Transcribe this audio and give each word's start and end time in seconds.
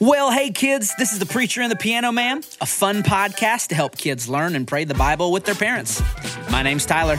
Well, 0.00 0.30
hey 0.30 0.50
kids, 0.50 0.94
this 0.96 1.12
is 1.12 1.18
the 1.18 1.26
Preacher 1.26 1.60
and 1.60 1.72
the 1.72 1.76
Piano 1.76 2.12
Man, 2.12 2.42
a 2.60 2.66
fun 2.66 3.02
podcast 3.02 3.68
to 3.68 3.74
help 3.74 3.96
kids 3.96 4.28
learn 4.28 4.54
and 4.54 4.66
pray 4.66 4.84
the 4.84 4.94
Bible 4.94 5.32
with 5.32 5.44
their 5.44 5.56
parents. 5.56 6.00
My 6.50 6.62
name's 6.62 6.86
Tyler. 6.86 7.18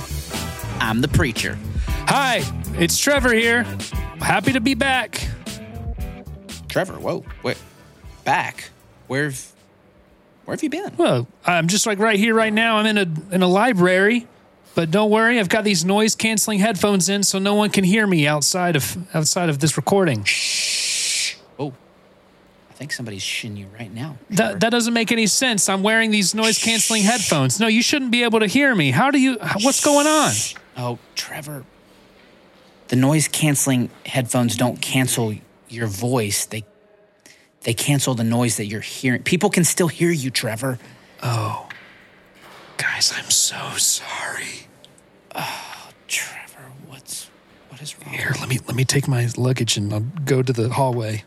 I'm 0.80 1.02
the 1.02 1.10
preacher. 1.10 1.58
Hi, 2.08 2.42
it's 2.76 2.98
Trevor 2.98 3.34
here. 3.34 3.64
Happy 4.22 4.54
to 4.54 4.62
be 4.62 4.76
back. 4.76 5.28
Trevor, 6.70 6.94
whoa, 6.94 7.26
wait, 7.44 7.58
back? 8.24 8.70
Where've, 9.08 9.52
where 10.46 10.56
have 10.56 10.64
you 10.64 10.70
been? 10.70 10.94
Well, 10.96 11.28
I'm 11.46 11.68
just 11.68 11.86
like 11.86 12.00
right 12.00 12.18
here, 12.18 12.34
right 12.34 12.54
now. 12.54 12.78
I'm 12.78 12.86
in 12.86 12.98
a 12.98 13.36
in 13.36 13.42
a 13.42 13.48
library, 13.48 14.26
but 14.74 14.90
don't 14.90 15.10
worry, 15.12 15.38
I've 15.40 15.50
got 15.50 15.66
these 15.66 15.84
noise 15.84 16.16
canceling 16.16 16.60
headphones 16.60 17.10
in, 17.10 17.24
so 17.24 17.40
no 17.40 17.56
one 17.56 17.72
can 17.72 17.84
hear 17.84 18.08
me 18.08 18.26
outside 18.26 18.78
of 18.78 18.98
outside 19.14 19.50
of 19.50 19.60
this 19.60 19.76
recording. 19.76 20.22
I 20.22 20.79
think 22.80 22.94
somebody's 22.94 23.22
shin 23.22 23.58
you 23.58 23.68
right 23.78 23.94
now. 23.94 24.18
That 24.30 24.62
that 24.62 24.70
doesn't 24.70 24.94
make 24.94 25.12
any 25.12 25.28
sense. 25.28 25.68
I'm 25.68 25.84
wearing 25.84 26.12
these 26.12 26.34
noise 26.34 26.58
canceling 26.58 27.04
headphones. 27.04 27.60
No, 27.60 27.68
you 27.68 27.82
shouldn't 27.82 28.10
be 28.10 28.24
able 28.24 28.40
to 28.40 28.48
hear 28.48 28.74
me. 28.74 28.92
How 28.92 29.12
do 29.12 29.20
you? 29.20 29.38
What's 29.62 29.84
going 29.84 30.08
on? 30.08 30.32
Oh, 30.78 30.98
Trevor, 31.14 31.66
the 32.88 32.96
noise 32.96 33.28
canceling 33.28 33.90
headphones 34.06 34.56
don't 34.56 34.82
cancel 34.82 35.36
your 35.68 35.88
voice. 35.88 36.46
They 36.46 36.64
they 37.64 37.74
cancel 37.74 38.16
the 38.16 38.24
noise 38.24 38.56
that 38.56 38.68
you're 38.68 38.80
hearing. 38.80 39.24
People 39.24 39.50
can 39.50 39.66
still 39.66 39.90
hear 39.90 40.12
you, 40.12 40.30
Trevor. 40.32 40.80
Oh, 41.22 41.68
guys, 42.78 43.14
I'm 43.14 43.30
so 43.30 43.58
sorry. 43.76 44.68
Oh, 45.36 45.90
Trevor, 46.08 46.72
what's 46.88 47.30
what 47.68 47.82
is 47.82 48.00
wrong? 48.00 48.14
Here, 48.16 48.34
let 48.40 48.48
me 48.48 48.60
let 48.68 48.76
me 48.78 48.86
take 48.86 49.06
my 49.06 49.28
luggage 49.36 49.76
and 49.76 49.94
I'll 49.94 50.00
go 50.24 50.42
to 50.42 50.54
the 50.54 50.70
hallway. 50.70 51.26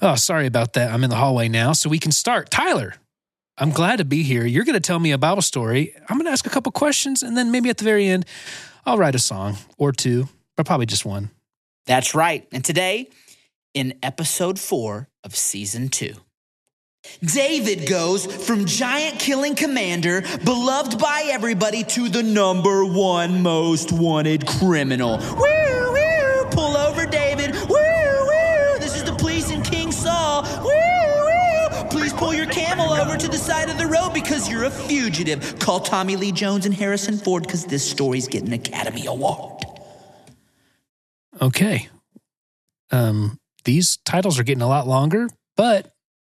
Oh, 0.00 0.14
sorry 0.14 0.46
about 0.46 0.74
that. 0.74 0.92
I'm 0.92 1.02
in 1.02 1.10
the 1.10 1.16
hallway 1.16 1.48
now, 1.48 1.72
so 1.72 1.88
we 1.88 1.98
can 1.98 2.12
start. 2.12 2.50
Tyler, 2.50 2.94
I'm 3.56 3.70
glad 3.70 3.96
to 3.96 4.04
be 4.04 4.22
here. 4.22 4.46
You're 4.46 4.64
going 4.64 4.74
to 4.74 4.80
tell 4.80 5.00
me 5.00 5.10
a 5.10 5.18
Bible 5.18 5.42
story. 5.42 5.94
I'm 6.08 6.16
going 6.16 6.26
to 6.26 6.30
ask 6.30 6.46
a 6.46 6.50
couple 6.50 6.70
questions, 6.70 7.22
and 7.22 7.36
then 7.36 7.50
maybe 7.50 7.68
at 7.68 7.78
the 7.78 7.84
very 7.84 8.06
end, 8.06 8.24
I'll 8.86 8.98
write 8.98 9.16
a 9.16 9.18
song 9.18 9.56
or 9.76 9.90
two, 9.90 10.28
but 10.56 10.66
probably 10.66 10.86
just 10.86 11.04
one. 11.04 11.30
That's 11.86 12.14
right. 12.14 12.46
And 12.52 12.64
today, 12.64 13.08
in 13.74 13.94
episode 14.02 14.60
four 14.60 15.08
of 15.24 15.34
season 15.34 15.88
two, 15.88 16.14
David 17.22 17.88
goes 17.88 18.26
from 18.46 18.66
giant 18.66 19.18
killing 19.18 19.54
commander, 19.54 20.22
beloved 20.44 20.98
by 20.98 21.28
everybody, 21.30 21.82
to 21.84 22.08
the 22.08 22.22
number 22.22 22.84
one 22.84 23.42
most 23.42 23.92
wanted 23.92 24.46
criminal. 24.46 25.18
Woo, 25.18 25.57
camel 32.78 32.94
over 32.94 33.16
to 33.16 33.28
the 33.28 33.36
side 33.36 33.68
of 33.68 33.78
the 33.78 33.86
road 33.86 34.10
because 34.14 34.48
you're 34.48 34.64
a 34.64 34.70
fugitive. 34.70 35.58
Call 35.58 35.80
Tommy 35.80 36.16
Lee 36.16 36.32
Jones 36.32 36.66
and 36.66 36.74
Harrison 36.74 37.18
Ford 37.18 37.42
because 37.42 37.64
this 37.64 37.88
story's 37.88 38.28
getting 38.28 38.48
an 38.48 38.54
Academy 38.54 39.06
Award. 39.06 39.64
Okay. 41.40 41.88
Um, 42.90 43.38
these 43.64 43.98
titles 43.98 44.38
are 44.38 44.44
getting 44.44 44.62
a 44.62 44.68
lot 44.68 44.86
longer, 44.86 45.28
but 45.56 45.92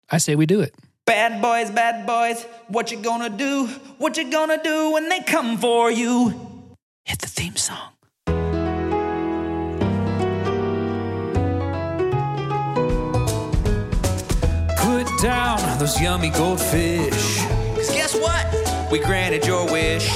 I 0.10 0.18
say 0.18 0.36
we 0.36 0.46
do 0.46 0.62
it. 0.62 0.76
Bad 1.06 1.42
boys, 1.42 1.70
bad 1.70 2.06
boys, 2.06 2.44
what 2.68 2.92
you 2.92 2.98
gonna 2.98 3.30
do? 3.30 3.68
What 3.98 4.16
you 4.18 4.32
gonna 4.32 4.62
do 4.64 4.92
when 4.92 5.10
they 5.10 5.20
come 5.20 5.58
for 5.58 5.92
you? 5.92 6.30
Hit 7.04 7.20
the 7.20 7.28
theme 7.28 7.58
song. 7.58 7.90
Down 15.24 15.58
those 15.80 16.02
yummy 16.02 16.30
goldfish. 16.30 17.38
Cause 17.76 17.90
guess 17.92 18.14
what? 18.14 18.92
We 18.92 19.00
granted 19.00 19.46
your 19.46 19.64
wish. 19.72 20.12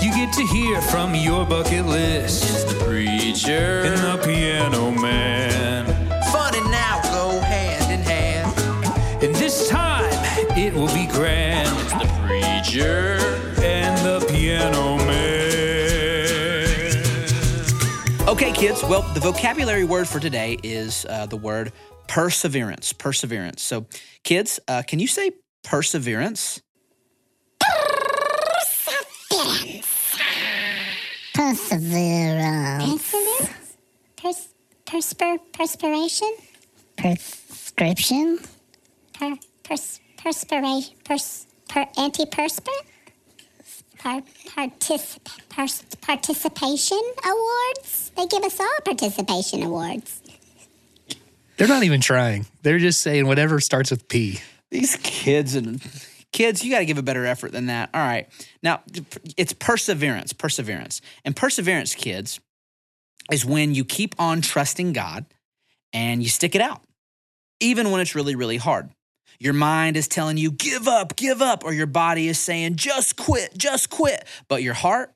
You 0.00 0.12
get 0.14 0.32
to 0.34 0.46
hear 0.46 0.80
from 0.80 1.12
your 1.16 1.44
bucket 1.44 1.84
list. 1.86 2.44
It's 2.44 2.62
the 2.72 2.84
preacher. 2.84 3.82
And 3.82 3.98
the 3.98 4.24
piano 4.24 4.92
man. 4.92 5.86
Fun 6.30 6.54
and 6.54 6.70
now 6.70 7.00
go 7.10 7.40
hand 7.40 7.90
in 7.92 7.98
hand. 7.98 9.24
And 9.24 9.34
this 9.34 9.68
time 9.68 10.14
it 10.56 10.72
will 10.72 10.94
be 10.94 11.08
grand. 11.08 11.76
It's 11.80 11.94
the 11.94 12.08
preacher. 12.24 13.18
And 13.60 13.98
the 14.06 14.24
piano 14.30 14.98
man. 14.98 15.18
Okay, 18.28 18.52
kids. 18.52 18.84
Well, 18.84 19.02
the 19.14 19.20
vocabulary 19.20 19.82
word 19.82 20.06
for 20.06 20.20
today 20.20 20.60
is 20.62 21.04
uh, 21.08 21.26
the 21.26 21.36
word 21.36 21.72
perseverance. 22.08 22.92
Perseverance. 22.92 23.62
So, 23.62 23.86
kids, 24.24 24.58
uh, 24.66 24.82
can 24.86 24.98
you 24.98 25.06
say 25.06 25.30
perseverance? 25.62 26.60
Perseverance. 31.78 33.12
Pers- 34.16 34.48
perspir- 34.86 35.38
perspiration? 35.52 36.32
Prescription? 36.96 38.38
Per- 39.14 39.36
pers- 39.62 40.00
perspiration? 40.16 40.94
Pers- 41.04 41.46
per- 41.68 41.86
antiperspirant? 41.96 42.86
Par- 43.98 44.22
particip- 44.46 45.18
pers- 45.48 45.84
participation 46.00 47.00
awards? 47.24 48.10
They 48.16 48.26
give 48.26 48.44
us 48.44 48.58
all 48.60 48.80
participation 48.84 49.62
awards. 49.62 50.20
They're 51.58 51.68
not 51.68 51.82
even 51.82 52.00
trying. 52.00 52.46
They're 52.62 52.78
just 52.78 53.00
saying 53.00 53.26
whatever 53.26 53.60
starts 53.60 53.90
with 53.90 54.08
P. 54.08 54.40
These 54.70 54.96
kids 55.02 55.56
and 55.56 55.82
kids, 56.32 56.64
you 56.64 56.70
got 56.70 56.78
to 56.78 56.86
give 56.86 56.98
a 56.98 57.02
better 57.02 57.26
effort 57.26 57.50
than 57.50 57.66
that. 57.66 57.90
All 57.92 58.00
right. 58.00 58.28
Now, 58.62 58.82
it's 59.36 59.52
perseverance, 59.52 60.32
perseverance. 60.32 61.00
And 61.24 61.34
perseverance, 61.34 61.96
kids, 61.96 62.38
is 63.32 63.44
when 63.44 63.74
you 63.74 63.84
keep 63.84 64.14
on 64.20 64.40
trusting 64.40 64.92
God 64.92 65.26
and 65.92 66.22
you 66.22 66.28
stick 66.28 66.54
it 66.54 66.60
out, 66.60 66.80
even 67.60 67.90
when 67.90 68.00
it's 68.00 68.14
really, 68.14 68.36
really 68.36 68.56
hard. 68.56 68.90
Your 69.40 69.52
mind 69.52 69.96
is 69.96 70.08
telling 70.08 70.36
you, 70.36 70.50
give 70.50 70.86
up, 70.86 71.16
give 71.16 71.42
up, 71.42 71.64
or 71.64 71.72
your 71.72 71.86
body 71.86 72.28
is 72.28 72.38
saying, 72.38 72.76
just 72.76 73.16
quit, 73.16 73.56
just 73.56 73.90
quit. 73.90 74.24
But 74.48 74.62
your 74.62 74.74
heart 74.74 75.12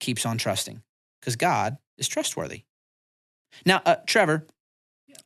keeps 0.00 0.24
on 0.24 0.38
trusting 0.38 0.82
because 1.20 1.36
God 1.36 1.76
is 1.98 2.08
trustworthy. 2.08 2.62
Now, 3.64 3.80
uh, 3.86 3.96
Trevor, 4.06 4.46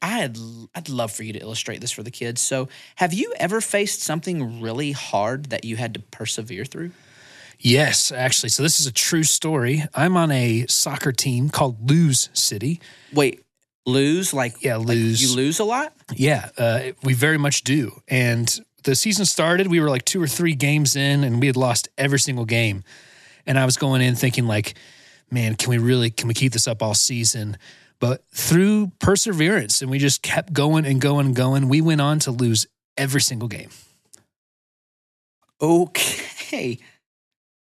I'd 0.02 0.36
I'd 0.74 0.88
love 0.88 1.12
for 1.12 1.22
you 1.22 1.32
to 1.32 1.38
illustrate 1.40 1.80
this 1.80 1.90
for 1.90 2.02
the 2.02 2.10
kids. 2.10 2.40
So, 2.40 2.68
have 2.96 3.12
you 3.12 3.32
ever 3.38 3.60
faced 3.60 4.02
something 4.02 4.60
really 4.60 4.92
hard 4.92 5.46
that 5.46 5.64
you 5.64 5.76
had 5.76 5.94
to 5.94 6.00
persevere 6.00 6.64
through? 6.64 6.92
Yes, 7.58 8.10
actually. 8.10 8.48
So 8.48 8.62
this 8.62 8.80
is 8.80 8.86
a 8.86 8.92
true 8.92 9.22
story. 9.22 9.84
I'm 9.94 10.16
on 10.16 10.30
a 10.30 10.66
soccer 10.66 11.12
team 11.12 11.50
called 11.50 11.90
Lose 11.90 12.30
City. 12.32 12.80
Wait, 13.12 13.44
lose 13.84 14.32
like 14.32 14.62
Yeah, 14.62 14.76
like 14.76 14.88
lose. 14.88 15.22
you 15.22 15.36
lose 15.36 15.58
a 15.58 15.64
lot? 15.64 15.92
Yeah, 16.14 16.48
uh, 16.56 16.80
we 17.02 17.12
very 17.12 17.36
much 17.36 17.62
do. 17.62 18.00
And 18.08 18.58
the 18.84 18.94
season 18.94 19.26
started, 19.26 19.66
we 19.66 19.78
were 19.78 19.90
like 19.90 20.06
two 20.06 20.22
or 20.22 20.26
three 20.26 20.54
games 20.54 20.96
in, 20.96 21.22
and 21.22 21.38
we 21.38 21.48
had 21.48 21.56
lost 21.56 21.88
every 21.98 22.18
single 22.18 22.46
game. 22.46 22.82
And 23.46 23.58
I 23.58 23.66
was 23.66 23.76
going 23.76 24.00
in 24.00 24.14
thinking, 24.14 24.46
like, 24.46 24.72
man, 25.30 25.54
can 25.54 25.68
we 25.68 25.76
really 25.76 26.10
can 26.10 26.28
we 26.28 26.34
keep 26.34 26.52
this 26.54 26.66
up 26.66 26.82
all 26.82 26.94
season? 26.94 27.58
But 28.00 28.24
through 28.32 28.92
perseverance, 28.98 29.82
and 29.82 29.90
we 29.90 29.98
just 29.98 30.22
kept 30.22 30.52
going 30.52 30.86
and 30.86 31.00
going 31.00 31.26
and 31.26 31.36
going, 31.36 31.68
we 31.68 31.82
went 31.82 32.00
on 32.00 32.18
to 32.20 32.30
lose 32.30 32.66
every 32.96 33.20
single 33.20 33.48
game. 33.48 33.68
Okay. 35.60 36.78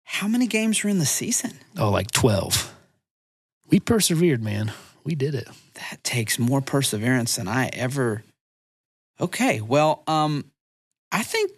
How 0.03 0.27
many 0.27 0.49
games 0.49 0.83
were 0.83 0.91
in 0.91 0.99
the 0.99 1.07
season? 1.07 1.53
Oh, 1.79 1.91
like 1.91 2.11
twelve. 2.11 2.73
We 3.71 3.81
persevered, 3.81 4.43
man. 4.43 4.73
We 5.05 5.15
did 5.15 5.35
it. 5.35 5.49
That 5.75 6.03
takes 6.03 6.39
more 6.39 6.61
perseverance 6.61 7.37
than 7.37 7.49
I 7.49 7.69
ever. 7.73 8.25
Okay, 9.21 9.61
well, 9.61 10.03
um, 10.07 10.51
I 11.13 11.23
think 11.23 11.53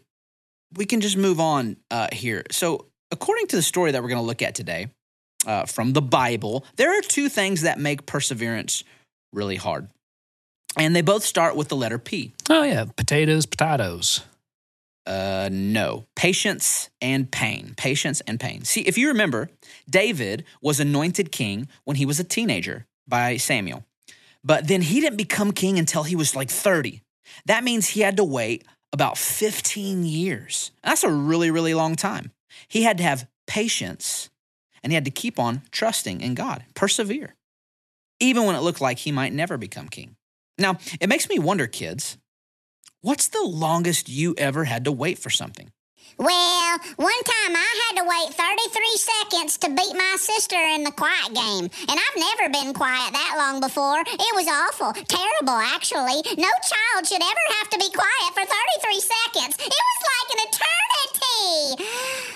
we 0.75 0.85
can 0.85 1.01
just 1.01 1.17
move 1.17 1.41
on 1.41 1.77
uh, 1.91 2.09
here. 2.13 2.45
So, 2.51 2.87
according 3.11 3.47
to 3.49 3.57
the 3.57 3.63
story 3.63 3.93
that 3.93 4.03
we're 4.03 4.09
going 4.09 4.21
to 4.21 4.27
look 4.27 4.43
at 4.43 4.55
today 4.55 4.89
uh, 5.47 5.65
from 5.65 5.93
the 5.93 6.03
Bible, 6.03 6.65
there 6.77 6.97
are 6.97 7.03
two 7.03 7.29
things 7.29 7.63
that 7.63 7.79
make 7.79 8.05
perseverance 8.05 8.85
really 9.33 9.57
hard, 9.57 9.89
and 10.77 10.95
they 10.95 11.03
both 11.03 11.25
start 11.25 11.57
with 11.57 11.69
the 11.69 11.77
letter 11.77 11.99
P. 11.99 12.33
Oh 12.51 12.63
yeah, 12.63 12.85
potatoes, 12.97 13.47
potatoes. 13.47 14.23
Uh, 15.07 15.49
no. 15.53 16.05
Patience 16.17 16.91
and 17.01 17.31
pain. 17.31 17.75
Patience 17.77 18.21
and 18.23 18.41
pain. 18.41 18.65
See, 18.65 18.81
if 18.83 18.99
you 18.99 19.09
remember, 19.09 19.49
David 19.89 20.45
was 20.61 20.81
anointed 20.81 21.31
king 21.31 21.69
when 21.85 21.97
he 21.97 22.05
was 22.05 22.19
a 22.19 22.25
teenager 22.25 22.87
by 23.07 23.37
Samuel. 23.37 23.85
But 24.43 24.67
then 24.67 24.83
he 24.83 25.01
didn't 25.01 25.17
become 25.17 25.53
king 25.53 25.79
until 25.79 26.03
he 26.03 26.17
was 26.17 26.35
like 26.35 26.51
30. 26.51 27.03
That 27.47 27.65
means 27.65 27.89
he 27.89 28.01
had 28.01 28.17
to 28.17 28.25
wait 28.25 28.65
about 28.93 29.19
15 29.19 30.05
years. 30.05 30.73
That's 30.83 31.05
a 31.05 31.11
really, 31.11 31.51
really 31.51 31.75
long 31.75 31.95
time. 31.97 32.33
He 32.69 32.83
had 32.83 32.99
to 32.99 33.05
have 33.05 33.29
patience 33.47 34.31
and 34.87 34.93
he 34.93 34.95
had 34.95 35.05
to 35.05 35.11
keep 35.11 35.37
on 35.41 35.63
trusting 35.73 36.21
in 36.21 36.37
God, 36.37 36.63
persevere. 36.75 37.35
even 38.21 38.45
when 38.45 38.55
it 38.55 38.61
looked 38.61 38.81
like 38.81 39.01
he 39.01 39.11
might 39.11 39.33
never 39.33 39.59
become 39.59 39.89
king. 39.89 40.15
Now, 40.59 40.79
it 41.01 41.09
makes 41.09 41.29
me 41.29 41.41
wonder, 41.41 41.67
kids, 41.67 42.17
what's 43.01 43.27
the 43.27 43.43
longest 43.43 44.09
you 44.09 44.37
ever 44.39 44.63
had 44.63 44.85
to 44.85 44.93
wait 44.93 45.19
for 45.19 45.29
something? 45.29 45.73
Well, 46.19 46.79
one 46.95 47.23
time 47.25 47.57
I 47.57 47.71
had 47.83 47.99
to 47.99 48.07
wait 48.07 48.33
33 48.33 48.97
seconds 48.97 49.59
to 49.59 49.71
beat 49.71 49.93
my 49.99 50.15
sister 50.21 50.55
in 50.55 50.85
the 50.85 50.93
quiet 50.93 51.35
game. 51.35 51.65
And 51.65 51.99
I've 51.99 52.17
never 52.17 52.49
been 52.53 52.73
quiet 52.73 53.13
that 53.13 53.35
long 53.37 53.61
before. 53.61 53.99
It 54.07 54.35
was 54.39 54.47
awful. 54.47 54.93
Terrible, 54.93 55.59
actually. 55.75 56.23
No 56.39 56.53
child 56.63 57.03
should 57.11 57.21
ever 57.21 57.45
have 57.59 57.71
to 57.71 57.79
be 57.79 57.91
quiet 57.91 58.31
for 58.39 58.47
33 58.47 59.01
seconds. 59.03 59.57
It 59.59 59.83
was 59.91 60.01
like 60.15 60.29
an 60.31 60.41
eternity. 60.47 61.91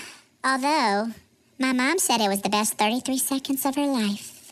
Although, 0.44 1.14
my 1.60 1.74
mom 1.74 1.98
said 1.98 2.22
it 2.22 2.28
was 2.28 2.40
the 2.40 2.48
best 2.48 2.78
33 2.78 3.18
seconds 3.18 3.66
of 3.66 3.76
her 3.76 3.86
life. 3.86 4.50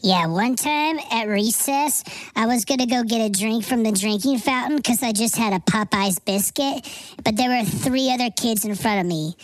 Yeah, 0.00 0.26
one 0.26 0.56
time 0.56 0.98
at 1.12 1.28
recess, 1.28 2.02
I 2.34 2.46
was 2.46 2.64
gonna 2.64 2.86
go 2.86 3.04
get 3.04 3.20
a 3.20 3.28
drink 3.28 3.64
from 3.64 3.82
the 3.82 3.92
drinking 3.92 4.38
fountain 4.38 4.78
because 4.78 5.02
I 5.02 5.12
just 5.12 5.36
had 5.36 5.52
a 5.52 5.60
Popeye's 5.60 6.18
biscuit, 6.18 6.88
but 7.22 7.36
there 7.36 7.50
were 7.50 7.64
three 7.64 8.10
other 8.10 8.30
kids 8.30 8.64
in 8.64 8.74
front 8.74 9.00
of 9.00 9.06
me. 9.06 9.36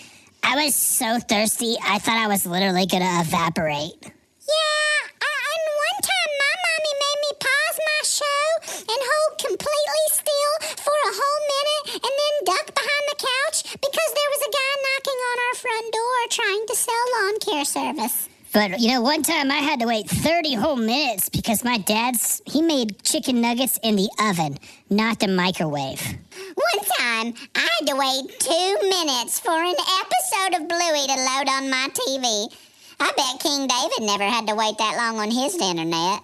I 0.42 0.64
was 0.64 0.74
so 0.74 1.18
thirsty, 1.20 1.76
I 1.84 1.98
thought 1.98 2.16
I 2.16 2.26
was 2.26 2.46
literally 2.46 2.86
gonna 2.86 3.20
evaporate. 3.20 4.00
Yeah, 4.02 4.98
uh, 5.12 5.40
and 5.52 5.64
one 5.76 6.00
time 6.00 6.30
my 6.40 6.54
mommy 6.64 6.94
made 7.04 7.20
me 7.22 7.32
pause 7.36 7.78
my 7.84 8.00
show 8.08 8.42
and 8.88 9.00
hold 9.12 9.32
completely 9.38 10.06
still 10.16 10.54
for 10.80 10.96
a 11.04 11.12
whole 11.12 11.42
minute 11.52 12.02
and 12.02 12.14
then 12.16 12.34
duck 12.48 12.66
behind 12.72 13.04
the 13.12 13.18
couch 13.20 13.58
because 13.76 14.10
there 14.16 14.30
was 14.32 14.42
a 14.42 14.52
guy 14.56 14.72
knocking 14.88 15.20
on 15.20 15.36
our 15.46 15.47
front 15.58 15.92
door 15.92 16.18
trying 16.30 16.66
to 16.66 16.76
sell 16.76 16.94
lawn 17.16 17.38
care 17.40 17.64
service. 17.64 18.28
But 18.52 18.80
you 18.80 18.92
know, 18.92 19.02
one 19.02 19.22
time 19.22 19.50
I 19.50 19.56
had 19.58 19.80
to 19.80 19.86
wait 19.86 20.08
30 20.08 20.54
whole 20.54 20.76
minutes 20.76 21.28
because 21.28 21.64
my 21.64 21.78
dad's 21.78 22.40
he 22.46 22.62
made 22.62 23.02
chicken 23.02 23.40
nuggets 23.40 23.78
in 23.82 23.96
the 23.96 24.08
oven, 24.20 24.56
not 24.88 25.18
the 25.18 25.28
microwave. 25.28 26.00
One 26.00 26.84
time 26.98 27.34
I 27.54 27.60
had 27.60 27.86
to 27.88 27.96
wait 27.96 28.40
two 28.40 28.88
minutes 28.88 29.38
for 29.38 29.52
an 29.52 29.74
episode 30.00 30.62
of 30.62 30.68
Bluey 30.68 31.06
to 31.06 31.16
load 31.16 31.48
on 31.48 31.70
my 31.70 31.88
TV. 31.92 32.54
I 33.00 33.12
bet 33.16 33.40
King 33.40 33.66
David 33.66 34.06
never 34.06 34.24
had 34.24 34.46
to 34.48 34.54
wait 34.54 34.78
that 34.78 34.96
long 34.96 35.18
on 35.18 35.30
his 35.30 35.54
internet. 35.56 36.22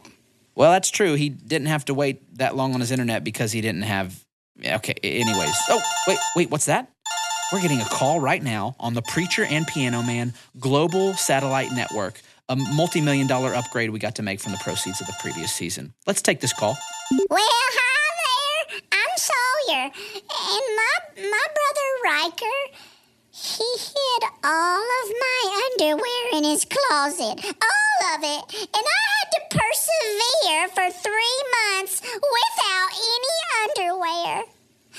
Well, 0.54 0.70
that's 0.72 0.90
true. 0.90 1.14
He 1.14 1.28
didn't 1.28 1.66
have 1.66 1.84
to 1.86 1.94
wait 1.94 2.38
that 2.38 2.56
long 2.56 2.74
on 2.74 2.80
his 2.80 2.90
internet 2.90 3.22
because 3.24 3.52
he 3.52 3.60
didn't 3.60 3.82
have. 3.82 4.24
Okay, 4.64 4.94
anyways. 5.02 5.54
Oh, 5.68 5.82
wait, 6.06 6.18
wait, 6.36 6.50
what's 6.50 6.66
that? 6.66 6.90
We're 7.52 7.60
getting 7.60 7.80
a 7.80 7.84
call 7.84 8.20
right 8.20 8.42
now 8.42 8.74
on 8.80 8.94
the 8.94 9.02
Preacher 9.02 9.44
and 9.44 9.66
Piano 9.66 10.02
Man 10.02 10.32
Global 10.58 11.14
Satellite 11.14 11.72
Network, 11.72 12.20
a 12.48 12.56
multi 12.56 13.00
million 13.00 13.26
dollar 13.26 13.54
upgrade 13.54 13.90
we 13.90 13.98
got 13.98 14.14
to 14.16 14.22
make 14.22 14.40
from 14.40 14.52
the 14.52 14.58
proceeds 14.58 15.00
of 15.00 15.06
the 15.06 15.14
previous 15.20 15.52
season. 15.52 15.92
Let's 16.06 16.22
take 16.22 16.40
this 16.40 16.52
call. 16.52 16.76
Well, 17.30 17.38
hi 17.38 18.66
there. 18.70 18.80
I'm 18.92 19.14
Sawyer. 19.16 19.84
And 19.84 20.64
my, 20.76 21.30
my 21.30 21.46
brother 21.54 21.88
Riker, 22.04 22.58
he 23.30 23.64
hid 23.78 24.22
all 24.42 24.82
of 24.82 25.12
my 25.20 25.68
underwear 25.70 26.38
in 26.38 26.44
his 26.44 26.64
closet. 26.64 27.44
All 27.44 28.14
of 28.14 28.20
it. 28.22 28.68
And 28.74 28.84
I 28.84 29.00
had 29.14 29.28
to 29.32 29.40
persevere 29.50 30.68
for 30.68 30.90
three 30.98 31.40
months 31.76 32.00
without 32.00 32.90
any 32.94 33.34
underwear. 33.62 34.44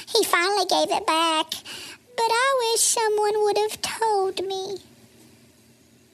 He 0.07 0.23
finally 0.25 0.65
gave 0.65 0.95
it 0.95 1.07
back. 1.07 1.53
But 2.25 2.31
I 2.33 2.71
wish 2.71 2.81
someone 2.81 3.43
would 3.43 3.57
have 3.57 3.81
told 3.83 4.47
me. 4.47 4.77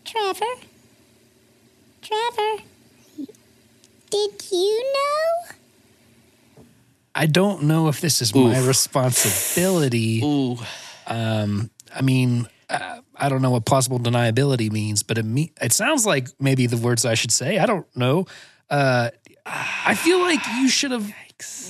Trevor? 0.04 0.62
Trevor? 2.02 2.64
Did 4.10 4.46
you 4.52 4.94
know? 4.94 5.56
I 7.16 7.28
don't 7.28 7.64
know 7.64 7.88
if 7.88 8.02
this 8.02 8.22
is 8.22 8.36
my 8.36 8.60
responsibility. 8.60 10.22
Ooh, 10.22 10.58
Um, 11.08 11.70
I 11.96 12.02
mean, 12.02 12.48
uh, 12.70 13.00
I 13.16 13.30
don't 13.30 13.42
know 13.42 13.52
what 13.52 13.64
plausible 13.66 14.00
deniability 14.00 14.70
means, 14.70 15.04
but 15.04 15.18
it 15.18 15.24
me- 15.24 15.54
it 15.62 15.72
sounds 15.72 16.06
like 16.06 16.28
maybe 16.42 16.68
the 16.68 16.76
words 16.78 17.06
I 17.06 17.14
should 17.14 17.32
say. 17.32 17.58
I 17.58 17.66
don't 17.66 17.88
know. 17.96 18.26
Uh, 18.70 19.12
I 19.46 19.96
feel 19.96 20.20
like 20.20 20.42
you 20.58 20.68
should 20.68 20.92
have 20.92 21.10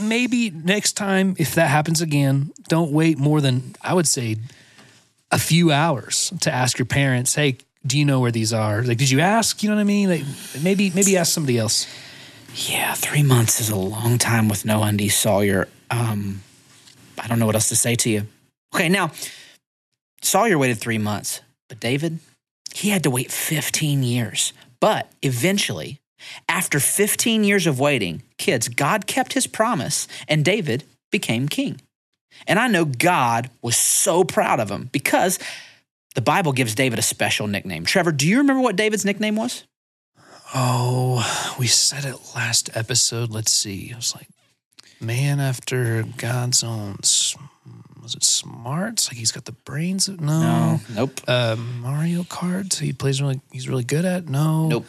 maybe 0.02 0.50
next 0.50 0.94
time 0.94 1.36
if 1.38 1.56
that 1.56 1.68
happens 1.68 2.02
again, 2.02 2.52
don't 2.68 2.92
wait 2.92 3.18
more 3.18 3.42
than 3.42 3.76
I 3.82 3.94
would 3.94 4.08
say 4.08 4.38
a 5.32 5.40
few 5.40 5.72
hours 5.72 6.34
to 6.42 6.52
ask 6.52 6.78
your 6.78 6.86
parents. 6.86 7.36
Hey, 7.36 7.58
do 7.86 7.98
you 7.98 8.06
know 8.06 8.20
where 8.20 8.32
these 8.32 8.54
are? 8.54 8.84
Like, 8.84 8.98
did 8.98 9.10
you 9.10 9.22
ask? 9.22 9.64
You 9.64 9.70
know 9.70 9.76
what 9.76 9.82
I 9.82 9.86
mean? 9.86 10.10
Like, 10.10 10.24
maybe 10.62 10.92
maybe 10.92 11.18
ask 11.18 11.34
somebody 11.34 11.58
else. 11.58 11.88
yeah, 12.70 12.94
three 12.94 13.24
months 13.24 13.60
is 13.60 13.70
a 13.70 13.76
long 13.76 14.18
time 14.18 14.50
with 14.50 14.66
no 14.66 14.84
undies, 14.84 15.16
Sawyer. 15.18 15.68
Um, 15.90 16.42
I 17.18 17.28
don't 17.28 17.40
know 17.40 17.46
what 17.46 17.56
else 17.56 17.70
to 17.70 17.76
say 17.76 17.96
to 17.96 18.10
you. 18.10 18.28
Okay, 18.76 18.90
now, 18.90 19.12
Sawyer 20.22 20.58
waited 20.58 20.80
three 20.80 20.98
months, 20.98 21.42
but 21.70 21.80
David, 21.80 22.20
he 22.74 22.90
had 22.90 23.04
to 23.04 23.10
wait 23.10 23.32
15 23.32 24.04
years. 24.04 24.54
But 24.80 25.12
eventually, 25.22 26.01
after 26.50 26.80
15 26.80 27.44
years 27.44 27.68
of 27.68 27.80
waiting, 27.80 28.24
kids, 28.38 28.68
God 28.68 29.08
kept 29.08 29.34
his 29.34 29.48
promise 29.48 30.08
and 30.28 30.44
David 30.46 30.84
became 31.12 31.48
king. 31.48 31.82
And 32.48 32.58
I 32.60 32.68
know 32.68 32.86
God 32.86 33.50
was 33.62 33.76
so 33.78 34.24
proud 34.24 34.60
of 34.60 34.70
him 34.72 34.90
because 34.92 35.38
the 36.16 36.22
Bible 36.22 36.54
gives 36.54 36.76
David 36.76 37.00
a 37.00 37.04
special 37.04 37.48
nickname. 37.48 37.86
Trevor, 37.86 38.12
do 38.12 38.28
you 38.28 38.40
remember 38.40 38.62
what 38.62 38.76
David's 38.76 39.06
nickname 39.06 39.36
was? 39.36 39.64
Oh, 40.54 41.56
we 41.60 41.68
said 41.68 42.04
it 42.06 42.16
last 42.36 42.70
episode. 42.76 43.30
Let's 43.32 43.52
see. 43.52 43.90
It 43.92 43.96
was 43.96 44.14
like 44.16 44.28
man 45.00 45.40
after 45.40 46.04
God's 46.18 46.64
own. 46.64 46.98
Was 48.02 48.16
it 48.16 48.24
smarts? 48.24 49.10
Like 49.10 49.18
he's 49.18 49.32
got 49.32 49.46
the 49.46 49.52
brains. 49.52 50.08
of- 50.08 50.20
No. 50.20 50.80
Nope. 50.94 51.22
Uh, 51.28 51.56
Mario 51.56 52.24
Kart. 52.24 52.78
He 52.80 52.92
plays 52.94 53.22
really. 53.22 53.40
He's 53.52 53.70
really 53.70 53.84
good 53.84 54.04
at. 54.06 54.28
No. 54.28 54.68
Nope. 54.68 54.88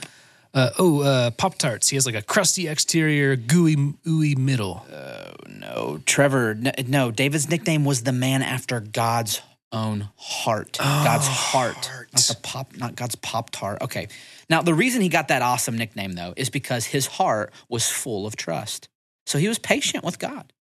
Uh, 0.55 0.71
oh, 0.79 1.01
uh, 1.01 1.31
Pop 1.31 1.57
Tarts. 1.57 1.89
He 1.89 1.97
has 1.97 2.05
like 2.05 2.15
a 2.15 2.23
crusty 2.23 2.69
exterior, 2.69 3.37
gooey, 3.37 3.77
ooey 3.77 4.37
middle. 4.37 4.87
Oh, 4.93 5.33
no, 5.49 6.01
Trevor. 6.05 6.55
No, 6.55 6.73
no, 6.87 7.11
David's 7.11 7.49
nickname 7.49 7.85
was 7.85 8.03
the 8.03 8.13
man 8.13 8.43
after 8.43 8.81
God's 8.81 9.41
own 9.73 10.09
heart. 10.17 10.79
God's 10.79 11.27
heart, 11.27 11.91
not 12.13 12.23
the 12.23 12.37
pop, 12.43 12.77
not 12.77 12.95
God's 12.95 13.15
pop 13.17 13.51
tart. 13.51 13.81
Okay. 13.81 14.09
Now 14.51 14.63
the 14.63 14.75
reason 14.75 15.01
he 15.01 15.09
got 15.09 15.29
that 15.29 15.43
awesome 15.43 15.79
nickname 15.79 16.13
though 16.13 16.35
is 16.37 16.51
because 16.51 16.87
his 16.87 17.07
heart 17.07 17.53
was 17.69 17.89
full 17.89 18.27
of 18.27 18.37
trust. 18.37 18.89
So 19.27 19.39
he 19.39 19.49
was 19.49 19.59
patient 19.59 20.05
with 20.05 20.19
God. 20.19 20.53